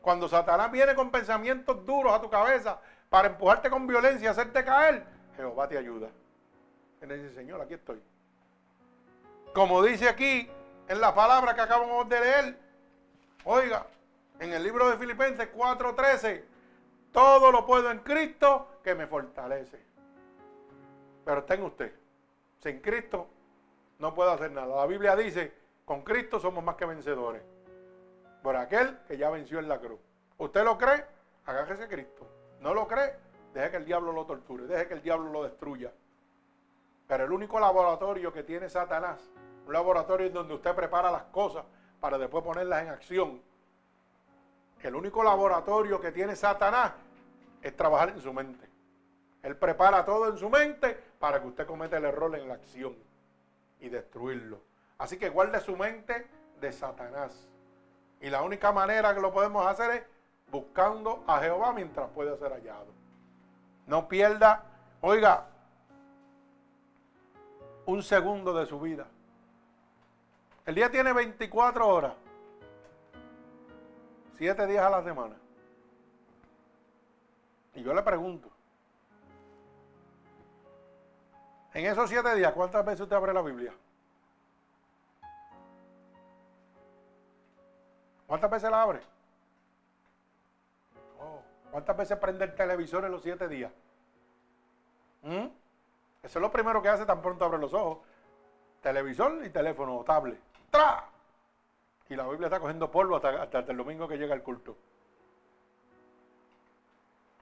[0.02, 4.66] Cuando Satanás viene con pensamientos duros a tu cabeza para empujarte con violencia y hacerte
[4.66, 5.06] caer,
[5.38, 6.10] Jehová te ayuda.
[7.00, 8.11] Él dice, Señor, aquí estoy.
[9.54, 10.50] Como dice aquí
[10.88, 12.58] en la palabra que acabamos de leer,
[13.44, 13.86] oiga,
[14.40, 16.44] en el libro de Filipenses 4:13,
[17.12, 19.84] todo lo puedo en Cristo que me fortalece.
[21.26, 21.94] Pero está en usted.
[22.60, 23.28] Sin Cristo
[24.00, 24.76] no puedo hacer nada.
[24.76, 25.54] La Biblia dice,
[25.84, 27.44] con Cristo somos más que vencedores.
[28.42, 30.00] Por aquel que ya venció en la cruz.
[30.38, 31.06] ¿Usted lo cree?
[31.46, 32.26] Agárrese a Cristo.
[32.62, 33.16] ¿No lo cree?
[33.54, 35.92] Deje que el diablo lo torture, deje que el diablo lo destruya.
[37.12, 39.20] Pero el único laboratorio que tiene Satanás,
[39.68, 41.66] un laboratorio en donde usted prepara las cosas
[42.00, 43.42] para después ponerlas en acción.
[44.82, 46.94] El único laboratorio que tiene Satanás
[47.62, 48.66] es trabajar en su mente.
[49.44, 52.96] Él prepara todo en su mente para que usted cometa el error en la acción
[53.82, 54.62] y destruirlo.
[54.98, 56.26] Así que guarde su mente
[56.62, 57.46] de Satanás.
[58.22, 60.04] Y la única manera que lo podemos hacer es
[60.50, 62.88] buscando a Jehová mientras puede ser hallado.
[63.86, 64.64] No pierda,
[65.02, 65.51] oiga,
[67.92, 69.06] un segundo de su vida.
[70.66, 72.14] El día tiene 24 horas,
[74.38, 75.36] 7 días a la semana.
[77.76, 78.50] Y yo le pregunto,
[81.74, 83.74] en esos 7 días, ¿cuántas veces usted abre la Biblia?
[88.28, 89.02] ¿Cuántas veces la abre?
[91.20, 91.42] Oh,
[91.72, 93.72] ¿Cuántas veces prende el televisor en los 7 días?
[95.24, 95.61] ¿Mm?
[96.24, 98.00] Eso es lo primero que hace tan pronto abre los ojos.
[98.82, 100.40] Televisor y teléfono tablet.
[100.70, 101.06] ¡Tra!
[102.10, 104.78] Y la Biblia está cogiendo polvo hasta, hasta el domingo que llega el culto.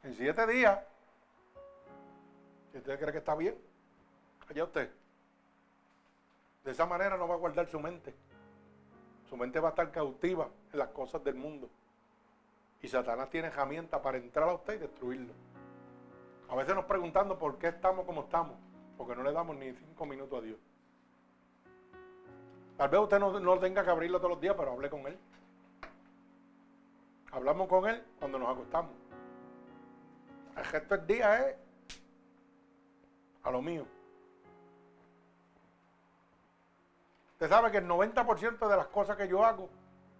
[0.03, 0.79] En siete días.
[2.73, 3.57] ¿Y usted cree que está bien?
[4.49, 4.91] Allá usted.
[6.63, 8.13] De esa manera no va a guardar su mente.
[9.29, 11.69] Su mente va a estar cautiva en las cosas del mundo.
[12.81, 15.33] Y Satanás tiene herramientas para entrar a usted y destruirlo.
[16.49, 18.55] A veces nos preguntando por qué estamos como estamos.
[18.99, 20.59] Porque no le damos ni cinco minutos a Dios.
[22.75, 25.17] Tal vez usted no, no tenga que abrirlo todos los días, pero hable con Él.
[27.31, 28.91] Hablamos con Él cuando nos acostamos.
[30.57, 31.55] El gesto del día es
[33.43, 33.85] a lo mío.
[37.31, 39.69] Usted sabe que el 90% de las cosas que yo hago,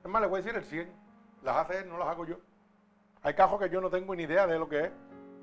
[0.02, 0.90] es más, le voy a decir el 100,
[1.44, 2.38] las hace él, no las hago yo.
[3.24, 4.92] Hay cajos que yo no tengo ni idea de lo que es.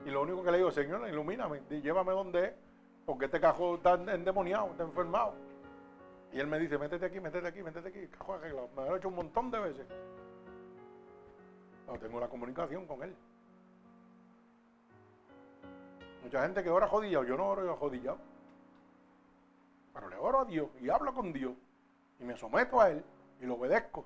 [0.06, 2.52] Y lo único que le digo, Señor, ilumíname, llévame donde es,
[3.06, 5.34] porque este cajo está endemoniado, está enfermado.
[6.32, 8.68] Y él me dice, métete aquí, métete aquí, métete aquí, arreglado.
[8.76, 9.86] Me lo he hecho un montón de veces.
[11.86, 13.16] No tengo la comunicación con él.
[16.24, 18.18] Mucha gente que ora jodillado, yo no oro jodillado.
[19.94, 21.54] Pero le oro a Dios y hablo con Dios
[22.18, 23.04] y me someto a Él
[23.40, 24.04] y lo obedezco.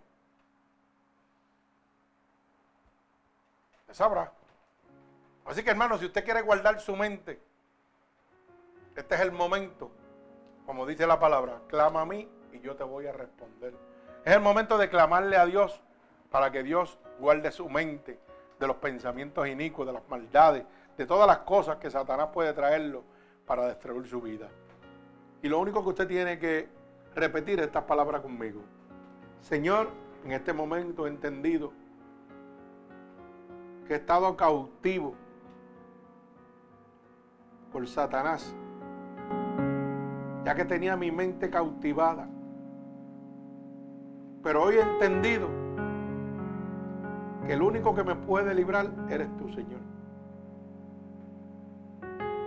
[3.80, 4.30] Usted sabrá.
[5.46, 7.40] Así que hermano, si usted quiere guardar su mente,
[9.00, 9.90] este es el momento,
[10.66, 13.74] como dice la palabra, clama a mí y yo te voy a responder.
[14.24, 15.80] Es el momento de clamarle a Dios
[16.30, 18.20] para que Dios guarde su mente
[18.58, 20.64] de los pensamientos inicuos, de las maldades,
[20.98, 23.02] de todas las cosas que Satanás puede traerlo
[23.46, 24.48] para destruir su vida.
[25.42, 26.68] Y lo único que usted tiene que
[27.14, 28.60] repetir estas palabras conmigo.
[29.40, 29.88] Señor,
[30.26, 31.72] en este momento he entendido
[33.88, 35.14] que he estado cautivo
[37.72, 38.54] por Satanás,
[40.44, 42.28] ya que tenía mi mente cautivada.
[44.42, 45.48] Pero hoy he entendido
[47.46, 49.80] que el único que me puede librar eres tú, Señor.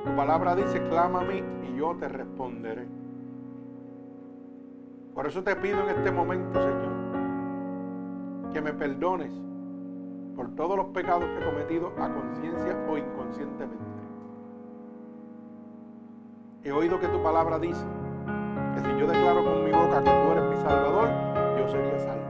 [0.03, 2.87] Tu palabra dice, clama a mí y yo te responderé.
[5.13, 6.91] Por eso te pido en este momento, Señor,
[8.51, 9.31] que me perdones
[10.35, 13.92] por todos los pecados que he cometido a conciencia o inconscientemente.
[16.65, 17.83] He oído que tu palabra dice
[18.73, 21.09] que si yo declaro con mi boca que tú eres mi Salvador,
[21.57, 22.23] yo sería salvo.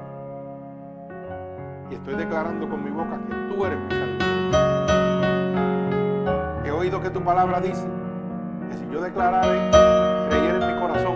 [1.92, 4.26] Y estoy declarando con mi boca que tú eres mi Salvador.
[6.66, 7.88] He oído que tu palabra dice
[8.72, 9.70] que si yo declarare,
[10.32, 11.16] creyera en mi corazón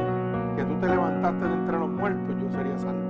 [0.56, 3.02] que tú te levantaste de entre los muertos, yo sería salvo.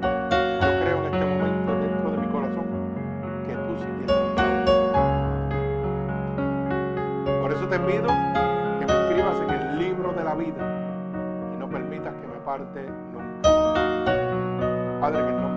[0.00, 2.64] Yo creo en este momento dentro de mi corazón
[3.46, 3.90] que tú sí.
[7.42, 8.33] Por eso te pido
[10.24, 13.50] la vida y no permitas que me parte nunca.
[15.00, 15.53] Padre, en el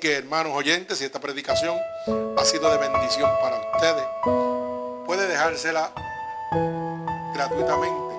[0.00, 1.76] Que hermanos oyentes, si esta predicación
[2.36, 4.04] ha sido de bendición para ustedes,
[5.06, 5.90] puede dejársela
[7.34, 8.14] gratuitamente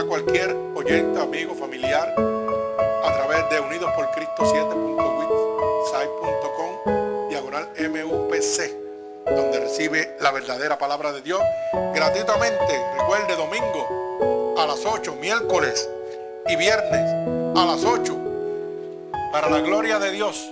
[0.00, 8.74] a cualquier oyente, amigo, familiar, a través de Unidos por Cristo 7.witsite.com, diagonal MUPC,
[9.26, 11.40] donde recibe la verdadera palabra de Dios
[11.94, 12.84] gratuitamente.
[12.98, 15.88] Recuerde, domingo a las 8, miércoles
[16.48, 17.08] y viernes
[17.56, 18.18] a las 8,
[19.30, 20.51] para la gloria de Dios.